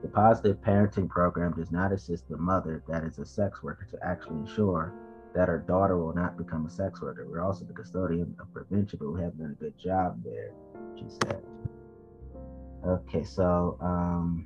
The 0.01 0.07
positive 0.07 0.57
parenting 0.61 1.09
program 1.09 1.53
does 1.53 1.71
not 1.71 1.91
assist 1.91 2.29
the 2.29 2.37
mother 2.37 2.83
that 2.87 3.03
is 3.03 3.17
a 3.17 3.25
sex 3.25 3.61
worker 3.63 3.87
to 3.91 3.97
actually 4.05 4.37
ensure 4.37 4.93
that 5.33 5.49
her 5.49 5.57
daughter 5.57 5.97
will 5.97 6.13
not 6.13 6.37
become 6.37 6.65
a 6.65 6.69
sex 6.69 7.01
worker. 7.01 7.27
We're 7.29 7.41
also 7.41 7.65
the 7.65 7.73
custodian 7.73 8.35
of 8.39 8.53
prevention, 8.53 8.99
but 9.01 9.11
we 9.11 9.21
haven't 9.21 9.39
done 9.39 9.57
a 9.59 9.63
good 9.63 9.77
job 9.77 10.23
there, 10.23 10.51
she 10.95 11.05
said. 11.09 11.43
Okay, 12.87 13.23
so 13.23 13.77
um, 13.81 14.45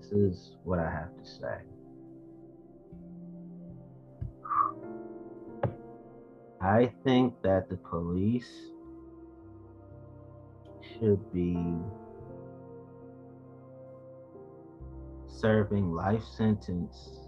this 0.00 0.12
is 0.12 0.56
what 0.64 0.78
I 0.78 0.90
have 0.90 1.14
to 1.16 1.28
say. 1.28 1.58
I 6.60 6.92
think 7.04 7.34
that 7.42 7.70
the 7.70 7.76
police 7.76 8.70
should 10.82 11.32
be 11.32 11.56
serving 15.26 15.92
life 15.92 16.22
sentence 16.22 17.20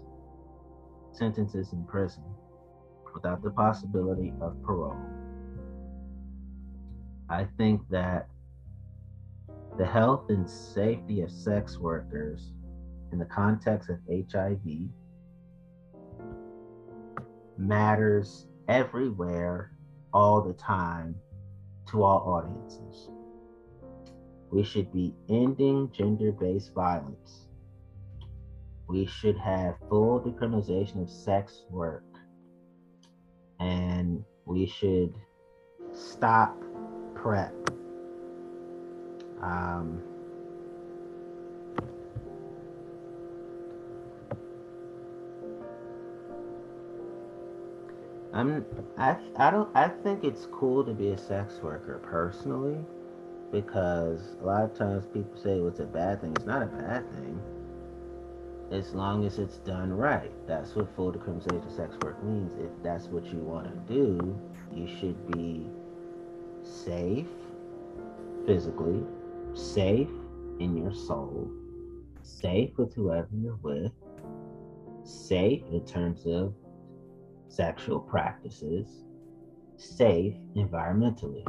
sentences 1.13 1.73
in 1.73 1.83
prison 1.85 2.23
without 3.13 3.41
the 3.41 3.49
possibility 3.49 4.33
of 4.39 4.61
parole. 4.63 4.97
I 7.29 7.45
think 7.57 7.81
that 7.89 8.27
the 9.77 9.85
health 9.85 10.29
and 10.29 10.47
safety 10.47 11.21
of 11.21 11.31
sex 11.31 11.79
workers 11.79 12.51
in 13.11 13.17
the 13.17 13.25
context 13.25 13.89
of 13.89 13.97
HIV 14.09 14.59
matters 17.57 18.45
everywhere, 18.67 19.71
all 20.13 20.41
the 20.41 20.53
time, 20.53 21.15
to 21.87 22.03
all 22.03 22.19
audiences. 22.19 23.09
We 24.51 24.63
should 24.63 24.91
be 24.91 25.13
ending 25.29 25.91
gender 25.91 26.31
based 26.31 26.73
violence. 26.73 27.47
We 28.87 29.05
should 29.05 29.37
have 29.37 29.75
full 29.89 30.21
decriminalization 30.21 31.01
of 31.01 31.09
sex 31.09 31.63
work. 31.69 32.03
And 33.59 34.23
we 34.45 34.67
should 34.67 35.15
stop 35.93 36.61
PrEP. 37.15 37.53
Um, 39.41 40.03
I'm 48.33 48.65
I 48.97 49.15
I 49.37 49.51
don't 49.51 49.69
I 49.75 49.87
think 49.87 50.23
it's 50.23 50.47
cool 50.51 50.83
to 50.83 50.93
be 50.93 51.09
a 51.09 51.17
sex 51.17 51.59
worker 51.61 51.99
personally 52.03 52.83
because 53.51 54.35
a 54.41 54.45
lot 54.45 54.63
of 54.63 54.75
times 54.75 55.05
people 55.13 55.39
say 55.39 55.59
well, 55.59 55.67
it's 55.67 55.79
a 55.79 55.85
bad 55.85 56.21
thing. 56.21 56.33
It's 56.35 56.45
not 56.45 56.63
a 56.63 56.65
bad 56.65 57.09
thing. 57.11 57.39
As 58.71 58.95
long 58.95 59.23
as 59.23 59.37
it's 59.37 59.57
done 59.57 59.93
right. 59.93 60.31
That's 60.47 60.75
what 60.75 60.93
full 60.95 61.13
decriminalization 61.13 61.65
of 61.67 61.71
sex 61.71 61.95
work 62.03 62.23
means. 62.23 62.53
If 62.55 62.71
that's 62.81 63.05
what 63.05 63.25
you 63.25 63.37
want 63.37 63.67
to 63.67 63.93
do, 63.93 64.39
you 64.73 64.87
should 64.87 65.31
be 65.31 65.67
safe 66.63 67.27
physically, 68.47 69.03
safe 69.53 70.09
in 70.59 70.75
your 70.75 70.91
soul, 70.91 71.51
safe 72.23 72.75
with 72.77 72.95
whoever 72.95 73.29
you're 73.35 73.59
with, 73.61 73.91
safe 75.03 75.61
in 75.71 75.85
terms 75.85 76.25
of 76.25 76.55
sexual 77.47 77.99
practices, 77.99 79.03
safe 79.77 80.35
environmentally. 80.55 81.45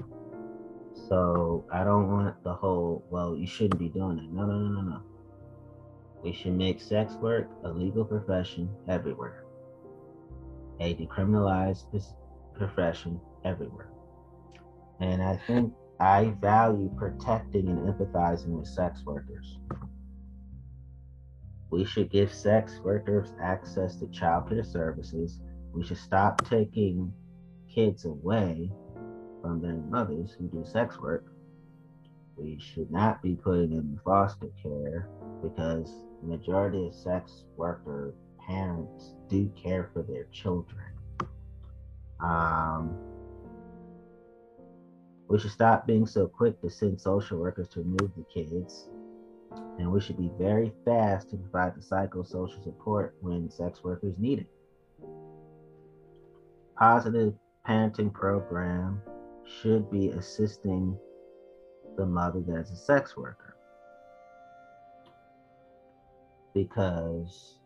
So 1.08 1.66
I 1.72 1.84
don't 1.84 2.10
want 2.10 2.42
the 2.44 2.54
whole, 2.54 3.04
well, 3.10 3.36
you 3.36 3.46
shouldn't 3.46 3.78
be 3.78 3.88
doing 3.88 4.18
it. 4.18 4.32
No, 4.32 4.46
no, 4.46 4.58
no, 4.58 4.68
no, 4.68 4.80
no. 4.82 5.02
We 6.22 6.32
should 6.32 6.54
make 6.54 6.80
sex 6.80 7.14
work 7.14 7.50
a 7.64 7.68
legal 7.68 8.04
profession 8.04 8.70
everywhere, 8.88 9.44
a 10.80 10.94
decriminalized 10.94 11.84
profession 12.56 13.20
everywhere. 13.44 13.90
And 15.00 15.22
I 15.22 15.38
think 15.46 15.74
I 16.00 16.34
value 16.40 16.90
protecting 16.96 17.68
and 17.68 17.78
empathizing 17.78 18.48
with 18.58 18.66
sex 18.66 19.02
workers. 19.04 19.58
We 21.70 21.84
should 21.84 22.10
give 22.10 22.32
sex 22.32 22.80
workers 22.82 23.32
access 23.42 23.96
to 23.96 24.06
childcare 24.06 24.64
services. 24.64 25.40
We 25.74 25.84
should 25.84 25.98
stop 25.98 26.48
taking 26.48 27.12
kids 27.68 28.04
away 28.04 28.70
from 29.42 29.60
their 29.60 29.74
mothers 29.74 30.36
who 30.38 30.46
do 30.46 30.64
sex 30.64 31.00
work. 31.00 31.26
We 32.36 32.58
should 32.60 32.90
not 32.90 33.22
be 33.22 33.34
putting 33.34 33.70
them 33.70 33.90
in 33.92 34.00
foster 34.04 34.48
care 34.62 35.08
because 35.42 35.92
the 36.22 36.28
majority 36.28 36.86
of 36.86 36.94
sex 36.94 37.44
worker 37.56 38.14
parents 38.46 39.14
do 39.28 39.50
care 39.60 39.90
for 39.92 40.02
their 40.02 40.24
children. 40.32 40.84
Um, 42.20 42.96
we 45.28 45.38
should 45.38 45.50
stop 45.50 45.86
being 45.86 46.06
so 46.06 46.28
quick 46.28 46.60
to 46.60 46.70
send 46.70 47.00
social 47.00 47.38
workers 47.38 47.68
to 47.68 47.80
remove 47.80 48.12
the 48.16 48.24
kids. 48.32 48.88
And 49.78 49.90
we 49.90 50.00
should 50.00 50.18
be 50.18 50.30
very 50.38 50.72
fast 50.84 51.30
to 51.30 51.36
provide 51.36 51.74
the 51.74 51.80
psychosocial 51.80 52.62
support 52.62 53.16
when 53.20 53.50
sex 53.50 53.82
workers 53.82 54.14
need 54.18 54.40
it. 54.40 54.53
Positive 56.76 57.34
parenting 57.66 58.12
program 58.12 59.00
should 59.60 59.90
be 59.90 60.08
assisting 60.08 60.98
the 61.96 62.04
mother 62.04 62.42
that's 62.46 62.70
a 62.70 62.76
sex 62.76 63.16
worker. 63.16 63.56
Because 66.52 67.60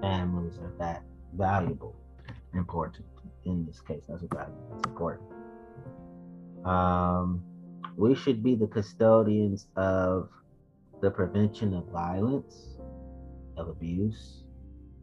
families 0.00 0.58
are 0.58 0.72
that 0.78 1.02
valuable, 1.36 1.96
important 2.54 3.06
in 3.44 3.66
this 3.66 3.80
case. 3.80 4.04
That's 4.08 4.22
what 4.22 4.34
valuable. 4.34 4.80
Important. 4.86 5.28
Um, 6.64 7.42
we 7.96 8.14
should 8.14 8.42
be 8.42 8.54
the 8.54 8.66
custodians 8.66 9.66
of 9.76 10.28
the 11.00 11.10
prevention 11.10 11.74
of 11.74 11.84
violence, 11.86 12.78
of 13.56 13.68
abuse, 13.68 14.44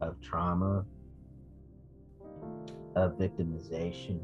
of 0.00 0.20
trauma, 0.22 0.84
of 2.96 3.12
victimization, 3.18 4.18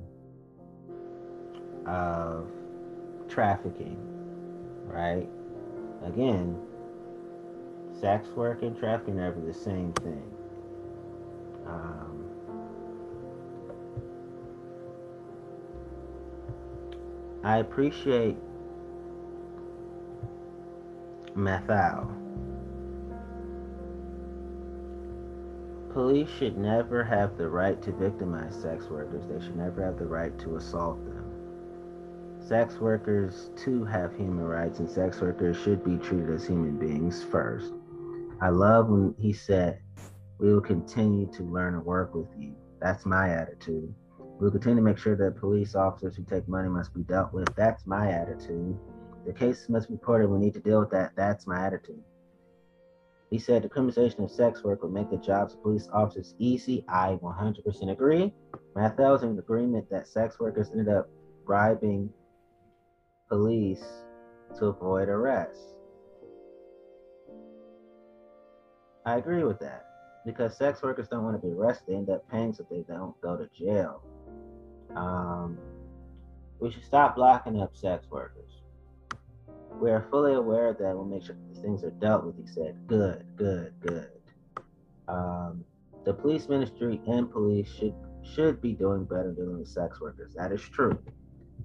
of 1.86 2.50
trafficking, 3.28 3.98
right? 4.86 5.28
Again, 6.02 6.58
sex 8.00 8.28
work 8.30 8.62
and 8.62 8.76
trafficking 8.76 9.20
are 9.20 9.32
the 9.32 9.52
same 9.52 9.92
thing. 9.92 10.34
Um, 11.66 12.24
I 17.44 17.58
appreciate 17.58 18.36
Mathale. 21.36 22.21
Police 25.92 26.30
should 26.30 26.56
never 26.56 27.04
have 27.04 27.36
the 27.36 27.50
right 27.50 27.80
to 27.82 27.92
victimize 27.92 28.54
sex 28.54 28.88
workers. 28.88 29.26
They 29.28 29.44
should 29.44 29.56
never 29.56 29.84
have 29.84 29.98
the 29.98 30.06
right 30.06 30.36
to 30.38 30.56
assault 30.56 31.04
them. 31.04 32.38
Sex 32.40 32.80
workers, 32.80 33.50
too, 33.56 33.84
have 33.84 34.16
human 34.16 34.44
rights, 34.44 34.78
and 34.78 34.88
sex 34.88 35.20
workers 35.20 35.54
should 35.62 35.84
be 35.84 35.98
treated 35.98 36.30
as 36.30 36.46
human 36.46 36.78
beings 36.78 37.22
first. 37.22 37.74
I 38.40 38.48
love 38.48 38.88
when 38.88 39.14
he 39.18 39.34
said, 39.34 39.80
We 40.38 40.54
will 40.54 40.62
continue 40.62 41.30
to 41.32 41.42
learn 41.42 41.74
and 41.74 41.84
work 41.84 42.14
with 42.14 42.28
you. 42.38 42.56
That's 42.80 43.04
my 43.04 43.28
attitude. 43.28 43.94
We'll 44.18 44.50
continue 44.50 44.76
to 44.76 44.82
make 44.82 44.98
sure 44.98 45.14
that 45.14 45.38
police 45.38 45.74
officers 45.74 46.16
who 46.16 46.24
take 46.24 46.48
money 46.48 46.70
must 46.70 46.94
be 46.94 47.02
dealt 47.02 47.34
with. 47.34 47.54
That's 47.54 47.86
my 47.86 48.10
attitude. 48.10 48.78
The 49.26 49.32
cases 49.34 49.68
must 49.68 49.88
be 49.88 49.94
reported. 49.94 50.30
We 50.30 50.38
need 50.38 50.54
to 50.54 50.60
deal 50.60 50.80
with 50.80 50.90
that. 50.90 51.12
That's 51.16 51.46
my 51.46 51.66
attitude. 51.66 52.02
He 53.32 53.38
said 53.38 53.62
the 53.62 53.68
criminalization 53.70 54.24
of 54.24 54.30
sex 54.30 54.62
work 54.62 54.82
would 54.82 54.92
make 54.92 55.08
the 55.08 55.16
jobs 55.16 55.54
of 55.54 55.62
police 55.62 55.88
officers 55.90 56.34
easy. 56.38 56.84
I 56.86 57.18
100% 57.22 57.90
agree. 57.90 58.34
Mathale 58.76 59.12
was 59.12 59.22
in 59.22 59.38
agreement 59.38 59.88
that 59.88 60.06
sex 60.06 60.38
workers 60.38 60.68
ended 60.70 60.90
up 60.90 61.08
bribing 61.46 62.10
police 63.30 63.82
to 64.58 64.66
avoid 64.66 65.08
arrest. 65.08 65.58
I 69.06 69.16
agree 69.16 69.44
with 69.44 69.58
that 69.60 69.86
because 70.26 70.58
sex 70.58 70.82
workers 70.82 71.08
don't 71.08 71.24
want 71.24 71.40
to 71.40 71.46
be 71.46 71.54
arrested, 71.54 71.86
they 71.88 71.94
end 71.94 72.10
up 72.10 72.30
paying 72.30 72.52
so 72.52 72.66
they 72.70 72.84
don't 72.86 73.18
go 73.22 73.38
to 73.38 73.48
jail. 73.58 74.02
Um, 74.94 75.56
we 76.60 76.70
should 76.70 76.84
stop 76.84 77.16
locking 77.16 77.62
up 77.62 77.74
sex 77.74 78.06
workers. 78.10 78.60
We 79.80 79.90
are 79.90 80.06
fully 80.10 80.34
aware 80.34 80.74
that 80.74 80.94
we'll 80.94 81.06
make 81.06 81.24
sure 81.24 81.36
things 81.62 81.84
are 81.84 81.90
dealt 81.90 82.24
with, 82.24 82.36
he 82.36 82.46
said. 82.46 82.76
Good, 82.86 83.24
good, 83.36 83.72
good. 83.80 84.10
Um, 85.08 85.64
the 86.04 86.12
police 86.12 86.48
ministry 86.48 87.00
and 87.06 87.30
police 87.30 87.72
should 87.72 87.94
should 88.22 88.60
be 88.60 88.72
doing 88.72 89.04
better 89.04 89.32
dealing 89.32 89.58
with 89.58 89.68
sex 89.68 90.00
workers. 90.00 90.32
That 90.36 90.52
is 90.52 90.62
true. 90.62 90.98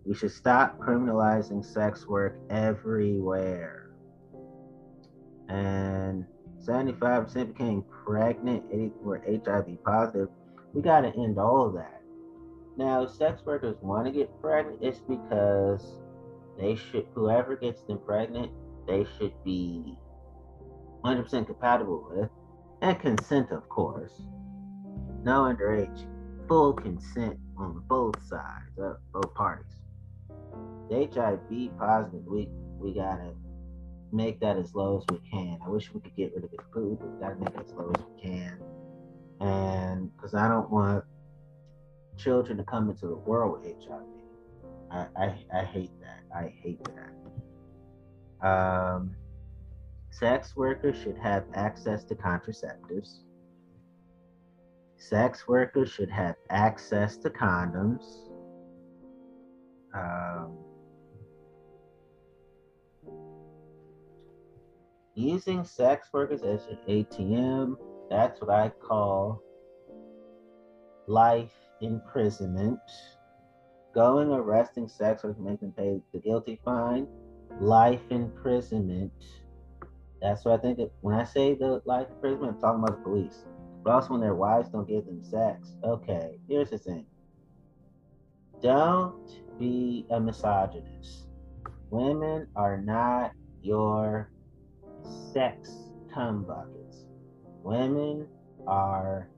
We 0.05 0.13
should 0.15 0.31
stop 0.31 0.79
criminalizing 0.79 1.63
sex 1.63 2.07
work 2.07 2.39
everywhere. 2.49 3.91
And 5.49 6.25
75% 6.63 7.53
became 7.53 7.83
pregnant, 8.05 8.63
80 8.71 8.91
were 9.01 9.21
HIV 9.25 9.83
positive. 9.83 10.29
We 10.73 10.81
got 10.81 11.01
to 11.01 11.09
end 11.09 11.37
all 11.37 11.67
of 11.67 11.73
that. 11.75 12.01
Now, 12.77 13.05
sex 13.05 13.41
workers 13.45 13.75
want 13.81 14.05
to 14.05 14.11
get 14.11 14.29
pregnant, 14.41 14.79
it's 14.81 14.99
because 14.99 15.99
they 16.59 16.75
should, 16.75 17.07
whoever 17.13 17.55
gets 17.55 17.81
them 17.81 17.99
pregnant, 18.05 18.51
they 18.87 19.05
should 19.17 19.33
be 19.43 19.97
100% 21.03 21.45
compatible 21.45 22.07
with, 22.09 22.29
and 22.81 22.99
consent, 22.99 23.51
of 23.51 23.67
course. 23.69 24.13
No 25.23 25.41
underage, 25.41 26.05
full 26.47 26.73
consent 26.73 27.37
on 27.57 27.83
both 27.87 28.21
sides, 28.27 28.77
uh, 28.81 28.93
both 29.11 29.33
parties. 29.33 29.65
HIV 30.91 31.77
positive, 31.77 32.25
we 32.25 32.49
we 32.79 32.93
gotta 32.93 33.33
make 34.13 34.39
that 34.39 34.57
as 34.57 34.73
low 34.73 34.99
as 34.99 35.03
we 35.11 35.19
can. 35.29 35.59
I 35.65 35.69
wish 35.69 35.93
we 35.93 35.99
could 35.99 36.15
get 36.15 36.33
rid 36.33 36.45
of 36.45 36.51
the 36.51 36.63
food, 36.73 36.99
but 36.99 37.09
we 37.09 37.19
gotta 37.19 37.35
make 37.35 37.49
it 37.49 37.65
as 37.67 37.73
low 37.73 37.91
as 37.93 38.05
we 38.05 38.21
can. 38.21 38.59
And 39.41 40.15
because 40.15 40.33
I 40.33 40.47
don't 40.47 40.69
want 40.69 41.03
children 42.17 42.57
to 42.57 42.63
come 42.63 42.89
into 42.89 43.07
the 43.07 43.15
world 43.15 43.61
with 43.61 43.73
HIV. 43.85 44.01
I, 44.91 45.07
I, 45.15 45.35
I 45.53 45.63
hate 45.63 45.91
that. 46.01 46.23
I 46.35 46.53
hate 46.61 46.83
that. 46.85 47.11
Um, 48.41 49.15
sex 50.11 50.55
workers 50.55 50.97
should 51.01 51.17
have 51.17 51.45
access 51.53 52.03
to 52.05 52.15
contraceptives. 52.15 53.19
Sex 54.97 55.47
workers 55.47 55.91
should 55.91 56.09
have 56.09 56.35
access 56.49 57.17
to 57.17 57.29
condoms. 57.29 58.03
Um, 59.93 60.57
using 65.15 65.63
sex 65.63 66.09
workers 66.13 66.41
as 66.43 66.65
an 66.67 66.77
ATM, 66.87 67.75
that's 68.09 68.39
what 68.41 68.49
I 68.49 68.69
call 68.69 69.41
life 71.07 71.51
imprisonment. 71.81 72.79
Going, 73.95 74.29
arresting 74.29 74.87
sex 74.87 75.23
workers, 75.23 75.39
making 75.39 75.71
them 75.71 75.71
pay 75.71 76.01
the 76.13 76.19
guilty 76.19 76.59
fine, 76.63 77.07
life 77.59 78.01
imprisonment. 78.09 79.11
That's 80.21 80.45
what 80.45 80.59
I 80.59 80.61
think. 80.61 80.77
That 80.77 80.91
when 81.01 81.15
I 81.15 81.23
say 81.23 81.55
the 81.55 81.81
life 81.85 82.07
imprisonment, 82.09 82.55
I'm 82.55 82.61
talking 82.61 82.83
about 82.83 82.97
the 82.97 83.03
police. 83.03 83.45
But 83.83 83.91
also 83.93 84.11
when 84.11 84.21
their 84.21 84.35
wives 84.35 84.69
don't 84.69 84.87
give 84.87 85.05
them 85.05 85.23
sex. 85.23 85.75
Okay, 85.83 86.39
here's 86.47 86.71
the 86.71 86.77
thing. 86.77 87.05
Don't 88.61 89.29
be 89.59 90.05
a 90.09 90.19
misogynist. 90.19 91.27
Women 91.89 92.47
are 92.55 92.77
not 92.81 93.31
your 93.61 94.31
sex 95.31 95.71
cum 96.13 96.43
buckets. 96.43 97.05
Women 97.63 98.27
are 98.65 99.29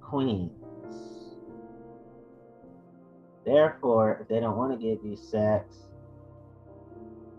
queens. 0.00 0.57
Therefore, 3.48 4.18
if 4.20 4.28
they 4.28 4.40
don't 4.40 4.58
want 4.58 4.78
to 4.78 4.86
give 4.86 5.02
you 5.02 5.16
sex, 5.16 5.74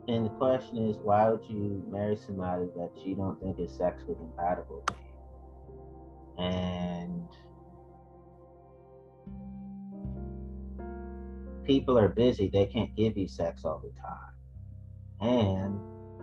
and 0.07 0.25
the 0.25 0.29
question 0.31 0.89
is, 0.89 0.97
why 1.03 1.29
would 1.29 1.47
you 1.47 1.85
marry 1.87 2.17
somebody 2.17 2.65
that 2.75 2.89
you 3.05 3.13
don't 3.13 3.39
think 3.39 3.59
is 3.59 3.71
sexually 3.77 4.15
compatible 4.15 4.83
with? 4.87 4.97
And 6.43 7.27
people 11.63 11.95
are 11.99 12.09
busy, 12.09 12.49
they 12.51 12.65
can't 12.65 12.95
give 12.95 13.15
you 13.15 13.27
sex 13.27 13.63
all 13.63 13.77
the 13.77 13.91
time. 14.01 14.33
And 15.21 15.79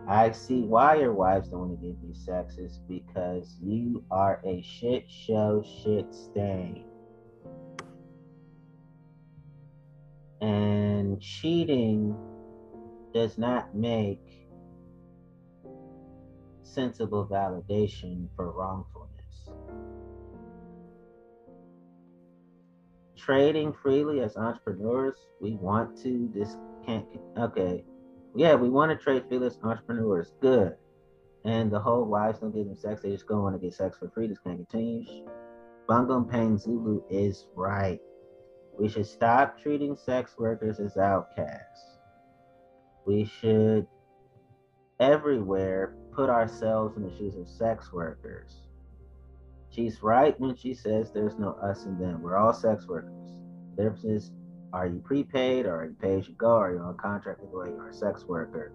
I 0.09 0.32
see 0.32 0.62
why 0.62 0.97
your 0.97 1.12
wives 1.12 1.51
don't 1.51 1.61
want 1.61 1.80
to 1.80 1.87
give 1.87 1.95
you 2.03 2.12
sex 2.12 2.59
is 2.59 2.80
because 2.89 3.57
you 3.62 4.03
are 4.11 4.41
a 4.45 4.62
shit 4.62 5.09
show, 5.09 5.62
shit 5.84 6.12
stain. 6.12 6.86
And 10.41 11.20
cheating 11.20 12.16
does 13.14 13.39
not 13.39 13.74
make 13.74 14.20
sensible 16.62 17.26
validation 17.26 18.28
for 18.37 18.53
wrongfulness. 18.53 19.51
Trading 23.16 23.72
freely 23.72 24.20
as 24.20 24.37
entrepreneurs, 24.37 25.16
we 25.41 25.55
want 25.55 26.01
to. 26.03 26.30
This 26.34 26.57
can't, 26.84 27.07
okay 27.39 27.82
yeah, 28.37 28.55
we 28.55 28.68
want 28.68 28.91
to 28.91 29.03
trade 29.03 29.24
freely 29.28 29.47
as 29.47 29.59
entrepreneurs. 29.62 30.32
Good. 30.41 30.74
And 31.45 31.70
the 31.70 31.80
whole 31.80 32.05
wives 32.05 32.41
don't 32.41 32.55
give 32.55 32.66
them 32.66 32.76
sex, 32.76 33.03
they 33.03 33.11
just 33.11 33.26
go 33.26 33.47
on 33.47 33.53
to 33.53 33.59
get 33.59 33.72
sex 33.72 33.99
for 33.99 34.11
free. 34.11 34.26
This 34.26 34.39
can't 34.39 34.59
continue. 34.68 35.26
Bogopane-Zulu 35.89 37.03
is 37.09 37.47
right. 37.55 38.01
We 38.79 38.89
should 38.89 39.07
stop 39.07 39.61
treating 39.61 39.97
sex 39.97 40.35
workers 40.39 40.81
as 40.81 40.97
outcasts. 40.97 41.99
We 43.07 43.24
should 43.24 43.87
everywhere 45.01 45.97
put 46.12 46.29
ourselves 46.31 46.97
in 46.97 47.03
the 47.03 47.16
shoes 47.16 47.37
of 47.37 47.49
sex 47.49 47.93
workers. 47.93 48.62
She's 49.70 50.03
right 50.03 50.39
when 50.41 50.57
she 50.57 50.74
says 50.74 51.12
there's 51.12 51.37
no 51.39 51.53
us 51.53 51.85
and 51.85 52.01
them. 52.01 52.22
We're 52.22 52.37
all 52.37 52.55
sex 52.55 52.87
workers. 52.87 53.33
The 53.77 53.85
difference 53.85 54.05
is 54.05 54.33
are 54.72 54.87
you 54.87 54.99
prepaid 54.99 55.66
or 55.66 55.77
are 55.77 55.85
you 55.87 55.97
pay 56.01 56.18
as 56.18 56.29
you 56.29 56.35
go? 56.35 56.51
Are 56.57 56.72
you 56.72 56.81
on 56.81 56.97
contract 56.97 57.41
or 57.53 57.66
you 57.66 57.79
are 57.79 57.89
a 57.91 57.95
sex 57.95 58.24
worker? 58.24 58.72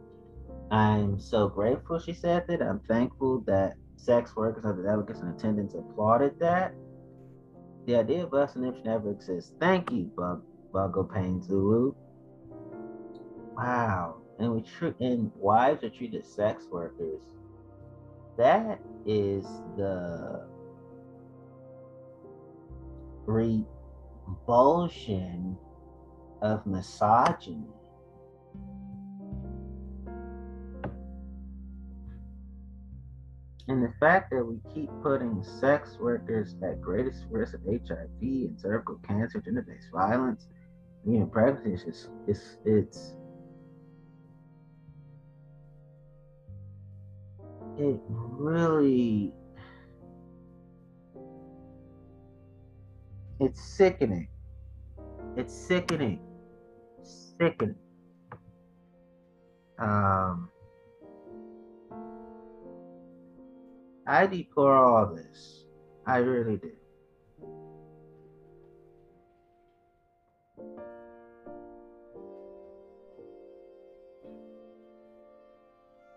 I'm 0.71 1.19
so 1.19 1.47
grateful 1.47 1.99
she 1.99 2.13
said 2.13 2.45
that. 2.47 2.61
I'm 2.61 2.79
thankful 2.87 3.41
that 3.41 3.75
sex 3.97 4.35
workers 4.35 4.63
and 4.65 4.79
the 4.79 4.83
delegates 4.83 5.19
in 5.21 5.27
attendance 5.27 5.73
applauded 5.73 6.39
that. 6.39 6.73
The 7.85 7.95
idea 7.95 8.23
of 8.23 8.33
us 8.33 8.55
and 8.55 8.73
never 8.85 9.11
exist. 9.11 9.53
Thank 9.59 9.91
you, 9.91 10.09
Bug 10.15 10.43
Bogopane-Zulu. 10.73 11.93
Wow. 13.57 14.17
And 14.39 14.53
we 14.53 14.61
treat 14.61 14.95
and 14.99 15.31
wives 15.35 15.83
are 15.83 15.89
treated 15.89 16.23
as 16.23 16.31
sex 16.31 16.65
workers. 16.71 17.21
That 18.37 18.79
is 19.05 19.45
the 19.77 20.47
revulsion 23.25 25.57
of 26.41 26.65
misogyny. 26.65 27.67
And 33.71 33.81
the 33.81 33.93
fact 34.01 34.31
that 34.31 34.43
we 34.43 34.59
keep 34.73 34.89
putting 35.01 35.41
sex 35.45 35.97
workers 35.97 36.57
at 36.61 36.81
greatest 36.81 37.23
risk 37.29 37.53
of 37.53 37.61
HIV 37.63 38.19
and 38.19 38.59
cervical 38.59 38.99
cancer, 39.07 39.39
gender-based 39.39 39.87
violence, 39.93 40.49
even 41.07 41.29
pregnancy 41.29 41.89
is 41.89 42.09
it's 42.27 42.57
it's 42.65 43.13
it 47.77 47.97
really 48.09 49.31
it's 53.39 53.61
sickening. 53.61 54.27
It's 55.37 55.55
sickening 55.55 56.19
sickening. 57.39 57.75
Um, 59.79 60.49
I 64.11 64.27
deplore 64.27 64.75
all 64.75 65.15
this. 65.15 65.63
I 66.05 66.17
really 66.17 66.57
do. 66.57 66.71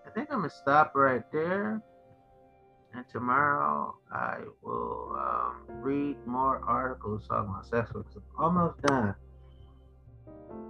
I 0.05 0.11
think 0.12 0.28
I'm 0.32 0.38
gonna 0.38 0.51
stop 0.51 0.97
right 0.97 1.22
there. 1.30 1.80
And 2.95 3.05
tomorrow 3.12 3.95
I 4.12 4.38
will 4.61 5.16
um, 5.16 5.62
read 5.68 6.16
more 6.26 6.62
articles 6.66 7.28
talking 7.28 7.51
about 7.51 7.64
sex 7.64 7.95
work. 7.95 8.07
I'm 8.16 8.45
almost 8.45 8.82
done. 8.82 9.14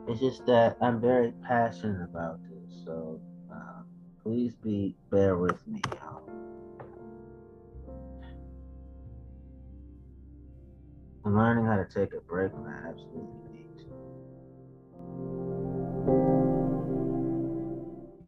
It's 0.08 0.20
just 0.20 0.44
that 0.44 0.76
I'm 0.82 1.00
very 1.00 1.32
passionate 1.48 2.04
about 2.04 2.38
this, 2.50 2.84
so 2.84 3.18
uh, 3.50 3.80
please 4.22 4.52
be 4.62 4.94
bear 5.10 5.38
with 5.38 5.66
me. 5.66 5.80
I'm 6.02 6.43
learning 11.24 11.66
how 11.66 11.76
to 11.76 11.86
take 11.86 12.12
a 12.12 12.20
break 12.20 12.52
when 12.52 12.66
I 12.72 12.88
absolutely 12.88 13.50
need 13.50 13.78
to. 13.78 15.33